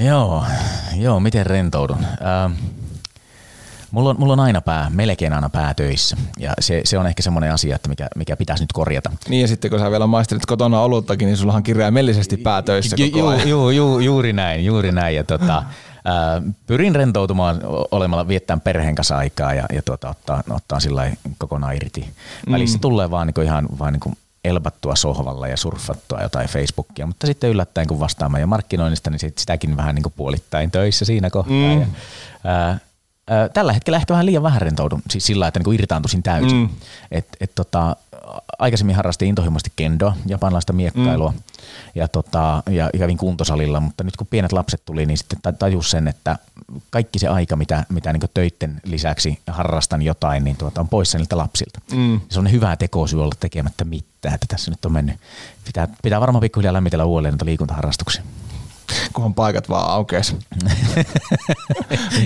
Joo, 0.06 0.44
joo, 0.96 1.20
miten 1.20 1.46
rentoudun? 1.46 1.98
Ähm, 1.98 2.54
mulla, 3.92 4.10
on, 4.10 4.16
mulla 4.20 4.34
on 4.34 4.40
aina 4.40 4.62
pää, 4.62 4.90
melkein 4.90 5.34
aina 5.34 5.50
pää 5.50 5.74
töissä 5.74 6.18
ja 6.40 6.54
se, 6.60 6.82
se 6.86 6.98
on 6.98 7.08
ehkä 7.08 7.24
semmoinen 7.24 7.54
asia, 7.54 7.76
että 7.76 7.90
mikä, 7.90 8.08
mikä 8.16 8.38
pitäisi 8.38 8.64
nyt 8.64 8.74
korjata. 8.74 9.12
Niin 9.30 9.42
ja 9.42 9.48
sitten 9.48 9.72
kun 9.72 9.80
sä 9.80 9.92
vielä 9.92 10.08
maistelit 10.08 10.46
kotona 10.46 10.82
oluttakin, 10.82 11.26
niin 11.26 11.38
sulla 11.38 11.54
on 11.54 11.64
kirjaimellisesti 11.64 12.38
pää 12.38 12.62
töissä 12.62 12.96
koko 12.98 13.18
Ju, 13.20 13.28
ajan. 13.28 13.50
ju, 13.50 13.70
ju, 13.70 14.00
juuri 14.00 14.34
näin, 14.34 14.66
juuri 14.66 14.92
näin. 14.92 15.16
Ja 15.16 15.24
tota, 15.24 15.64
ää, 16.06 16.42
pyrin 16.68 16.96
rentoutumaan 16.96 17.60
olemalla 17.92 18.28
viettämään 18.28 18.62
perheen 18.62 18.96
kanssa 18.96 19.18
aikaa 19.18 19.54
ja, 19.54 19.66
ja 19.74 19.82
tuota, 19.82 20.10
ottaa, 20.10 20.44
ottaa 20.50 20.80
sillä 20.80 21.12
kokonaan 21.38 21.76
irti. 21.76 22.10
Välissä 22.52 22.78
Mm. 22.78 22.82
tulee 22.82 23.12
vaan 23.12 23.28
niinku 23.28 23.42
ihan 23.42 23.68
vaan 23.80 23.94
niinku 23.94 24.14
elpattua 24.44 24.96
sohvalla 24.96 25.48
ja 25.48 25.58
surfattua 25.58 26.22
jotain 26.22 26.48
Facebookia, 26.50 27.08
mutta 27.08 27.28
sitten 27.28 27.50
yllättäen 27.50 27.88
kun 27.88 28.00
vastaamaan 28.00 28.42
ja 28.42 28.48
markkinoinnista, 28.48 29.10
niin 29.10 29.20
sit 29.20 29.38
sitäkin 29.38 29.78
vähän 29.78 29.96
niinku 29.96 30.14
puolittain 30.16 30.72
töissä 30.72 31.06
siinä 31.06 31.30
kohtaa. 31.30 31.56
Mm. 31.76 31.82
Ja, 31.82 31.88
ää, 32.44 32.78
tällä 33.54 33.74
hetkellä 33.74 33.98
ehkä 33.98 34.14
vähän 34.14 34.26
liian 34.26 34.44
vähän 34.44 34.62
rentoudun, 34.62 35.02
siis 35.10 35.26
sillä 35.26 35.48
että 35.48 35.60
niinku 35.60 35.72
irtaantuisin 35.72 36.24
täysin. 36.24 36.58
Mm. 36.58 36.70
Et, 37.12 37.28
et 37.42 37.52
tota, 37.56 37.96
aikaisemmin 38.60 38.96
harrastin 38.96 39.28
intohimoisesti 39.28 39.74
kendoa, 39.76 40.16
japanlaista 40.28 40.74
miekkailua, 40.74 41.32
mm. 41.32 41.40
ja, 41.96 42.08
tota, 42.08 42.64
ja 42.70 42.90
kävin 42.98 43.18
kuntosalilla, 43.18 43.80
mutta 43.80 44.04
nyt 44.04 44.18
kun 44.18 44.28
pienet 44.30 44.52
lapset 44.52 44.82
tuli, 44.86 45.06
niin 45.06 45.18
sitten 45.18 45.40
ta- 45.42 45.54
tajus 45.54 45.92
sen, 45.92 46.08
että 46.08 46.38
kaikki 46.90 47.20
se 47.20 47.28
aika, 47.28 47.56
mitä, 47.56 47.86
mitä 47.90 48.14
niin 48.14 48.22
töitten 48.34 48.82
lisäksi 48.84 49.40
harrastan 49.48 50.02
jotain, 50.02 50.44
niin 50.44 50.58
tuota, 50.58 50.82
on 50.82 50.90
poissa 50.90 51.18
niiltä 51.18 51.38
lapsilta. 51.38 51.80
Mm. 51.92 52.22
Se 52.30 52.40
on 52.40 52.52
hyvä 52.52 52.76
tekosyy 52.76 53.24
olla 53.24 53.36
tekemättä 53.40 53.86
mitään, 53.86 54.36
että 54.36 54.48
tässä 54.50 54.72
nyt 54.72 54.86
on 54.86 54.92
mennyt. 54.92 55.16
Pitää, 55.66 55.88
pitää 56.04 56.22
varmaan 56.22 56.42
pikkuhiljaa 56.42 56.74
lämmitellä 56.74 57.06
uudelleen 57.06 57.34
noita 57.34 57.46
liikuntaharrastuksia. 57.46 58.24
Kunhan 59.14 59.34
paikat 59.34 59.70
vaan 59.70 59.90
aukees. 59.90 60.36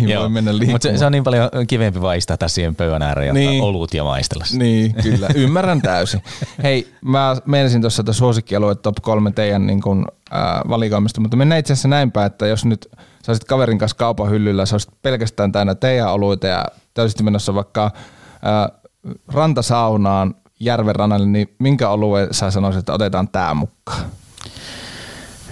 niin 0.02 0.20
voi 0.20 0.30
mennä 0.30 0.52
Mutta 0.72 0.88
se, 0.88 0.98
se, 0.98 1.06
on 1.06 1.12
niin 1.12 1.24
paljon 1.24 1.50
kivempi 1.68 2.02
vaistaa 2.02 2.38
tässä 2.38 2.56
siihen 2.56 2.76
pöydän 2.76 3.02
ääreen 3.02 3.34
Niin. 3.36 3.64
olut 3.64 3.94
ja 3.94 4.04
maistella. 4.04 4.46
sitä. 4.46 4.64
Niin, 4.64 4.96
kyllä. 5.04 5.28
Ymmärrän 5.36 5.82
täysin. 5.82 6.24
Hei, 6.64 6.94
mä 7.02 7.36
menisin 7.46 7.82
tuossa 7.82 8.02
että 8.02 8.14
suosikkialue 8.14 8.76
top 8.76 8.96
kolme 9.02 9.32
teidän 9.32 9.68
niin 9.68 9.82
kun, 9.82 10.06
äh, 10.34 10.40
valikoimista, 10.70 11.22
mutta 11.22 11.38
mennään 11.38 11.60
itse 11.60 11.74
asiassa 11.74 11.88
näin 11.88 12.12
päin, 12.12 12.28
että 12.28 12.48
jos 12.48 12.66
nyt 12.66 12.88
sä 13.26 13.32
olisit 13.32 13.44
kaverin 13.44 13.78
kanssa 13.78 13.98
kaupan 13.98 14.30
hyllyllä, 14.30 14.66
sä 14.66 14.74
olisit 14.76 14.94
pelkästään 15.02 15.52
täynnä 15.52 15.76
teidän 15.76 16.12
oluita 16.14 16.48
ja 16.48 16.66
täysin 16.94 17.26
menossa 17.26 17.56
vaikka 17.56 17.86
äh, 17.86 18.80
rantasaunaan 19.34 20.36
järven 20.60 20.96
rannalle, 20.96 21.26
niin 21.26 21.56
minkä 21.60 21.90
oluen 21.90 22.28
sä 22.32 22.52
sanoisit, 22.52 22.80
että 22.80 22.94
otetaan 22.94 23.28
tää 23.28 23.54
mukaan? 23.54 24.06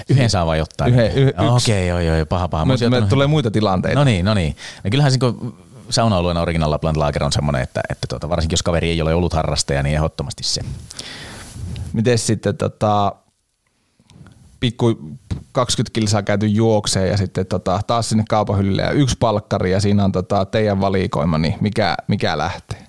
Yhden 0.10 0.30
saa 0.30 0.46
vai 0.46 0.58
jotain? 0.58 0.94
Yhden- 0.94 1.18
yh-. 1.18 1.34
Okei, 1.56 1.88
joo, 1.88 2.00
joo, 2.00 2.16
joo, 2.16 2.26
paha, 2.26 2.48
paha. 2.48 2.66
Mä 2.66 2.74
Me, 2.90 3.08
tulee 3.10 3.28
muita 3.28 3.52
tilanteita. 3.52 4.00
No 4.00 4.04
niin, 4.04 4.26
no 4.26 4.34
niin. 4.34 4.56
No 4.84 4.90
kyllähän 4.90 5.12
se, 5.12 5.18
kun 5.18 5.56
sauna-alueen 5.90 6.38
Original 6.38 6.72
Lapland 6.72 6.98
Lager 6.98 7.24
on 7.24 7.32
semmoinen, 7.32 7.62
että, 7.62 7.82
että 7.90 8.08
tuota, 8.08 8.30
varsinkin 8.30 8.54
jos 8.54 8.64
kaveri 8.64 8.90
ei 8.90 9.02
ole 9.02 9.14
ollut 9.14 9.34
harrastaja, 9.34 9.84
niin 9.84 9.96
ehdottomasti 9.96 10.44
se. 10.44 10.62
Miten 11.94 12.18
sitten 12.18 12.58
tota, 12.58 13.16
pikku 14.60 15.00
20 15.52 15.94
kilsaa 15.94 16.24
käyty 16.24 16.48
juokseen 16.48 17.10
ja 17.10 17.18
sitten 17.18 17.46
tota, 17.46 17.80
taas 17.88 18.10
sinne 18.10 18.24
kaupan 18.30 18.58
hyllylle 18.58 18.82
ja 18.82 18.92
yksi 18.92 19.18
palkkari 19.20 19.72
ja 19.72 19.80
siinä 19.80 20.04
on 20.04 20.12
tota, 20.12 20.46
teidän 20.46 20.82
valikoima, 20.82 21.38
niin 21.38 21.56
mikä, 21.62 21.96
mikä 22.08 22.38
lähtee? 22.38 22.88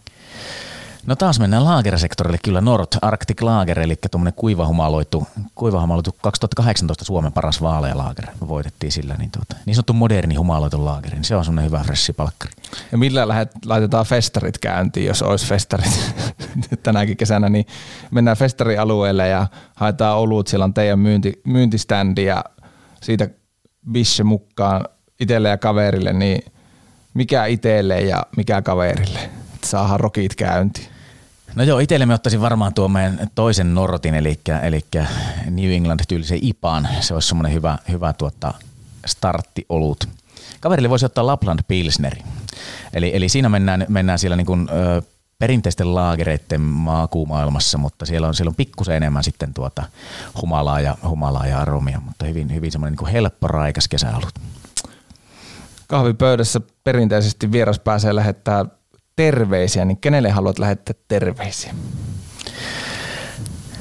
No 1.07 1.17
taas 1.17 1.40
mennään 1.40 1.64
laagerisektorille 1.64 2.38
kyllä 2.45 2.61
Nord 2.61 2.87
Arctic 3.03 3.43
Lager, 3.43 3.81
eli 3.81 3.97
tuommoinen 4.11 4.35
kuivahumaloitu, 4.37 5.27
kuivahumaloitu 5.55 6.17
2018 6.23 7.05
Suomen 7.05 7.33
paras 7.33 7.62
vaalea 7.62 7.99
lager. 7.99 8.27
Voitettiin 8.49 8.93
sillä, 8.93 9.14
niin, 9.14 9.31
tuota, 9.31 9.57
niin 9.67 9.75
sanottu 9.75 9.93
moderni 9.93 10.35
humaloitu 10.35 10.85
laageri, 10.85 11.14
niin 11.14 11.25
se 11.25 11.37
on 11.37 11.45
semmoinen 11.45 11.71
hyvä 11.71 11.83
freshi 11.85 12.12
palkkari. 12.12 12.53
Ja 12.93 12.99
millä 12.99 13.29
lähet, 13.29 13.51
laitetaan 13.67 14.07
festarit 14.07 14.59
käyntiin, 14.59 15.07
jos 15.07 15.23
olisi 15.23 15.47
festarit 15.47 16.14
tänäkin 16.83 17.17
kesänä, 17.17 17.49
niin 17.49 17.67
mennään 18.11 18.37
festarialueelle 18.37 19.29
ja 19.29 19.47
haetaan 19.75 20.19
olut, 20.19 20.47
siellä 20.47 20.64
on 20.64 20.75
teidän 20.75 20.99
myynti, 20.99 21.40
myyntiständi 21.45 22.25
ja 22.25 22.45
siitä 23.03 23.29
bisse 23.93 24.25
mukaan 24.25 24.85
itselle 25.21 25.49
ja 25.49 25.59
kaverille, 25.59 26.12
niin 26.12 26.53
mikä 27.14 27.47
itselle 27.47 28.01
ja 28.01 28.27
mikä 28.37 28.62
kaverille, 28.62 29.31
saadaan 29.64 30.01
rokit 30.01 30.35
käyntiin. 30.35 30.93
No 31.55 31.62
joo, 31.64 31.79
itselle 31.79 32.07
me 32.07 32.14
ottaisin 32.14 32.40
varmaan 32.40 32.75
tuon 32.75 32.90
meidän 32.90 33.31
toisen 33.35 33.75
Norrotin, 33.75 34.14
eli, 34.14 34.40
eli 34.62 34.81
New 35.51 35.71
England-tyylisen 35.73 36.38
IPAan. 36.43 36.88
Se 37.01 37.14
olisi 37.14 37.29
semmoinen 37.29 37.53
hyvä, 37.53 37.79
hyvä 37.88 38.12
tuota 38.12 38.55
starttiolut. 39.07 40.09
Kaverille 40.61 40.90
voisi 40.90 41.07
ottaa 41.07 41.27
Lapland 41.27 41.61
Pilsneri. 41.69 42.21
Eli, 42.93 43.17
eli 43.17 43.29
siinä 43.29 43.49
mennään, 43.49 43.87
mennään 43.88 44.19
siellä 44.19 44.37
niin 44.37 44.47
kuin, 44.47 44.69
ö, 44.73 45.03
perinteisten 45.38 45.95
laagereiden 45.95 46.61
maakuumaailmassa, 46.61 47.79
mutta 47.79 48.07
siellä 48.07 48.29
on, 48.29 48.35
siellä 48.35 48.51
on 48.51 48.55
pikkusen 48.55 48.97
enemmän 48.97 49.25
sitten 49.25 49.55
tuota 49.55 49.83
humalaa 50.43 50.81
ja, 50.81 50.97
humalaa 51.09 51.47
ja 51.47 51.59
aromia, 51.59 52.01
mutta 52.05 52.25
hyvin, 52.25 52.55
hyvin 52.55 52.73
semmoinen 52.73 52.99
niin 53.01 53.12
helppo 53.12 53.49
raikas 53.49 53.88
kesäolut. 53.88 54.35
Kahvipöydässä 55.87 56.61
perinteisesti 56.85 57.53
vieras 57.53 57.79
pääsee 57.79 58.14
lähettää 58.14 58.64
terveisiä, 59.16 59.85
niin 59.85 59.96
kenelle 59.96 60.31
haluat 60.31 60.59
lähettää 60.59 60.94
terveisiä? 61.09 61.74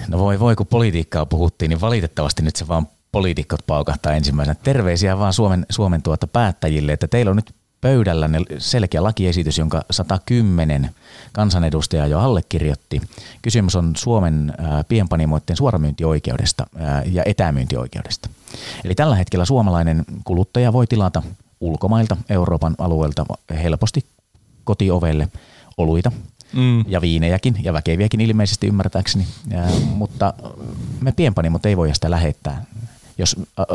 No 0.08 0.19
voi 0.19 0.39
voi, 0.39 0.56
kun 0.56 0.67
politiikkaa 0.67 1.26
puhuttiin, 1.26 1.69
niin 1.69 1.82
valitettavasti 1.82 2.41
nyt 2.41 2.56
se 2.56 2.67
vaan 2.67 2.88
poliitikot 3.12 3.60
paukahtaa 3.67 4.13
ensimmäisenä. 4.13 4.56
Terveisiä 4.63 5.19
vaan 5.19 5.34
Suomen, 5.34 5.65
Suomen 5.69 6.02
tuota 6.02 6.28
päättäjille, 6.28 6.93
että 6.93 7.08
teillä 7.08 7.30
on 7.30 7.36
nyt 7.36 7.54
pöydällä 7.82 8.30
selkeä 8.58 9.04
lakiesitys, 9.04 9.58
jonka 9.58 9.84
110 9.91 10.89
kansanedustajaa 11.32 12.08
jo 12.08 12.19
allekirjoitti. 12.19 13.02
Kysymys 13.41 13.76
on 13.76 13.93
Suomen 13.98 14.54
pienpanimoiden 14.88 15.58
suoramyyntioikeudesta 15.58 16.67
ja 17.06 17.24
etämyyntioikeudesta. 17.26 18.30
Eli 18.86 18.96
tällä 18.96 19.15
hetkellä 19.15 19.46
suomalainen 19.46 20.06
kuluttaja 20.24 20.74
voi 20.74 20.88
tilata 20.88 21.24
ulkomailta, 21.60 22.17
Euroopan 22.30 22.76
alueelta 22.78 23.26
helposti 23.63 24.06
kotiovelle 24.63 25.28
oluita, 25.78 26.12
Mm. 26.54 26.86
ja 26.88 27.02
viinejäkin 27.02 27.56
ja 27.63 27.73
väkeviäkin 27.73 28.21
ilmeisesti 28.21 28.67
ymmärtääkseni, 28.67 29.28
ja, 29.49 29.60
mutta 29.95 30.34
me 31.02 31.12
pienpanimot 31.12 31.65
ei 31.65 31.78
voi 31.78 31.93
sitä 31.95 32.12
lähettää. 32.12 32.65
Jos 33.17 33.36
ä, 33.60 33.62
ä, 33.62 33.65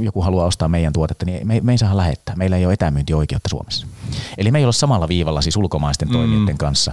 joku 0.00 0.22
haluaa 0.22 0.46
ostaa 0.46 0.68
meidän 0.68 0.92
tuotetta, 0.92 1.26
niin 1.26 1.46
me, 1.46 1.60
me 1.62 1.72
ei 1.72 1.78
saa 1.78 1.96
lähettää. 1.96 2.36
Meillä 2.36 2.56
ei 2.56 2.66
ole 2.66 2.72
etämyyntioikeutta 2.74 3.48
Suomessa. 3.48 3.86
Eli 4.38 4.50
me 4.50 4.58
ei 4.58 4.64
ole 4.64 4.72
samalla 4.72 5.08
viivalla 5.08 5.40
siis 5.42 5.56
ulkomaisten 5.56 6.08
Mm. 6.08 6.12
toimijoiden 6.12 6.58
kanssa. 6.58 6.92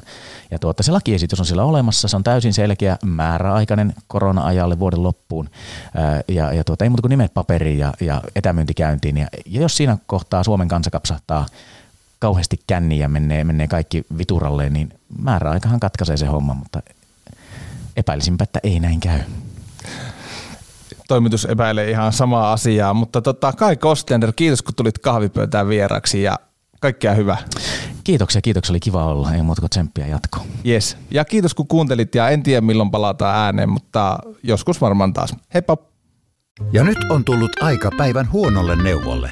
Ja 0.52 0.60
tuota, 0.60 0.84
se 0.84 0.92
lakiesitys 0.92 1.40
on 1.40 1.46
siellä 1.46 1.64
olemassa. 1.64 2.08
Se 2.08 2.16
on 2.16 2.24
täysin 2.24 2.54
selkeä 2.54 2.98
määräaikainen 3.06 3.94
korona-ajalle 4.08 4.80
vuoden 4.80 5.04
loppuun. 5.04 5.50
Ää, 5.96 6.22
Ja, 6.28 6.54
ja 6.54 6.64
tuota, 6.64 6.86
ei 6.86 6.90
muuta 6.90 7.02
kuin 7.02 7.10
nimet 7.10 7.34
paperiin 7.34 7.80
ja, 7.80 7.94
ja 8.02 8.22
etämyyntikäyntiin. 8.36 9.18
Ja, 9.18 9.28
ja 9.46 9.62
jos 9.62 9.78
siinä 9.78 9.98
kohtaa 10.08 10.44
Suomen 10.44 10.68
kansa 10.68 10.92
kapsahtaa 10.92 11.46
kauheasti 12.20 12.60
känniin 12.68 13.02
ja 13.02 13.10
menee, 13.10 13.44
menee 13.44 13.68
kaikki 13.68 14.06
vituralleen, 14.18 14.74
niin 14.74 14.90
määräaikahan 15.22 15.80
katkaisee 15.80 16.18
se 16.18 16.26
homma, 16.26 16.54
mutta 16.54 16.82
epäilisinpä, 17.96 18.44
että 18.44 18.60
ei 18.64 18.80
näin 18.80 19.00
käy. 19.00 19.20
Toimitus 21.08 21.46
epäilee 21.46 21.90
ihan 21.90 22.14
samaa 22.14 22.54
asiaa, 22.54 22.94
mutta 22.94 23.22
tota, 23.22 23.54
Kai 23.54 23.76
Kostender, 23.76 24.34
kiitos 24.36 24.62
kun 24.62 24.76
tulit 24.76 24.98
kahvipöytään 24.98 25.68
vieraksi 25.68 26.24
ja 26.24 26.40
kaikkea 26.80 27.14
hyvää. 27.14 27.38
Kiitoksia, 28.04 28.42
kiitoksia, 28.42 28.72
oli 28.74 28.80
kiva 28.80 29.06
olla. 29.06 29.34
Ei 29.34 29.42
muuta 29.42 29.62
kuin 29.62 29.70
tsemppiä 29.70 30.08
jatkoon. 30.08 30.46
Yes. 30.66 30.98
Ja 31.12 31.26
kiitos 31.26 31.54
kun 31.54 31.68
kuuntelit 31.68 32.16
ja 32.16 32.30
en 32.30 32.44
tiedä 32.44 32.62
milloin 32.62 32.92
palataan 32.92 33.36
ääneen, 33.36 33.70
mutta 33.70 34.20
joskus 34.44 34.82
varmaan 34.82 35.14
taas. 35.14 35.36
Heippa! 35.54 35.78
Ja 36.72 36.84
nyt 36.84 36.98
on 37.10 37.26
tullut 37.26 37.52
aika 37.64 37.92
päivän 37.98 38.32
huonolle 38.32 38.76
neuvolle. 38.76 39.32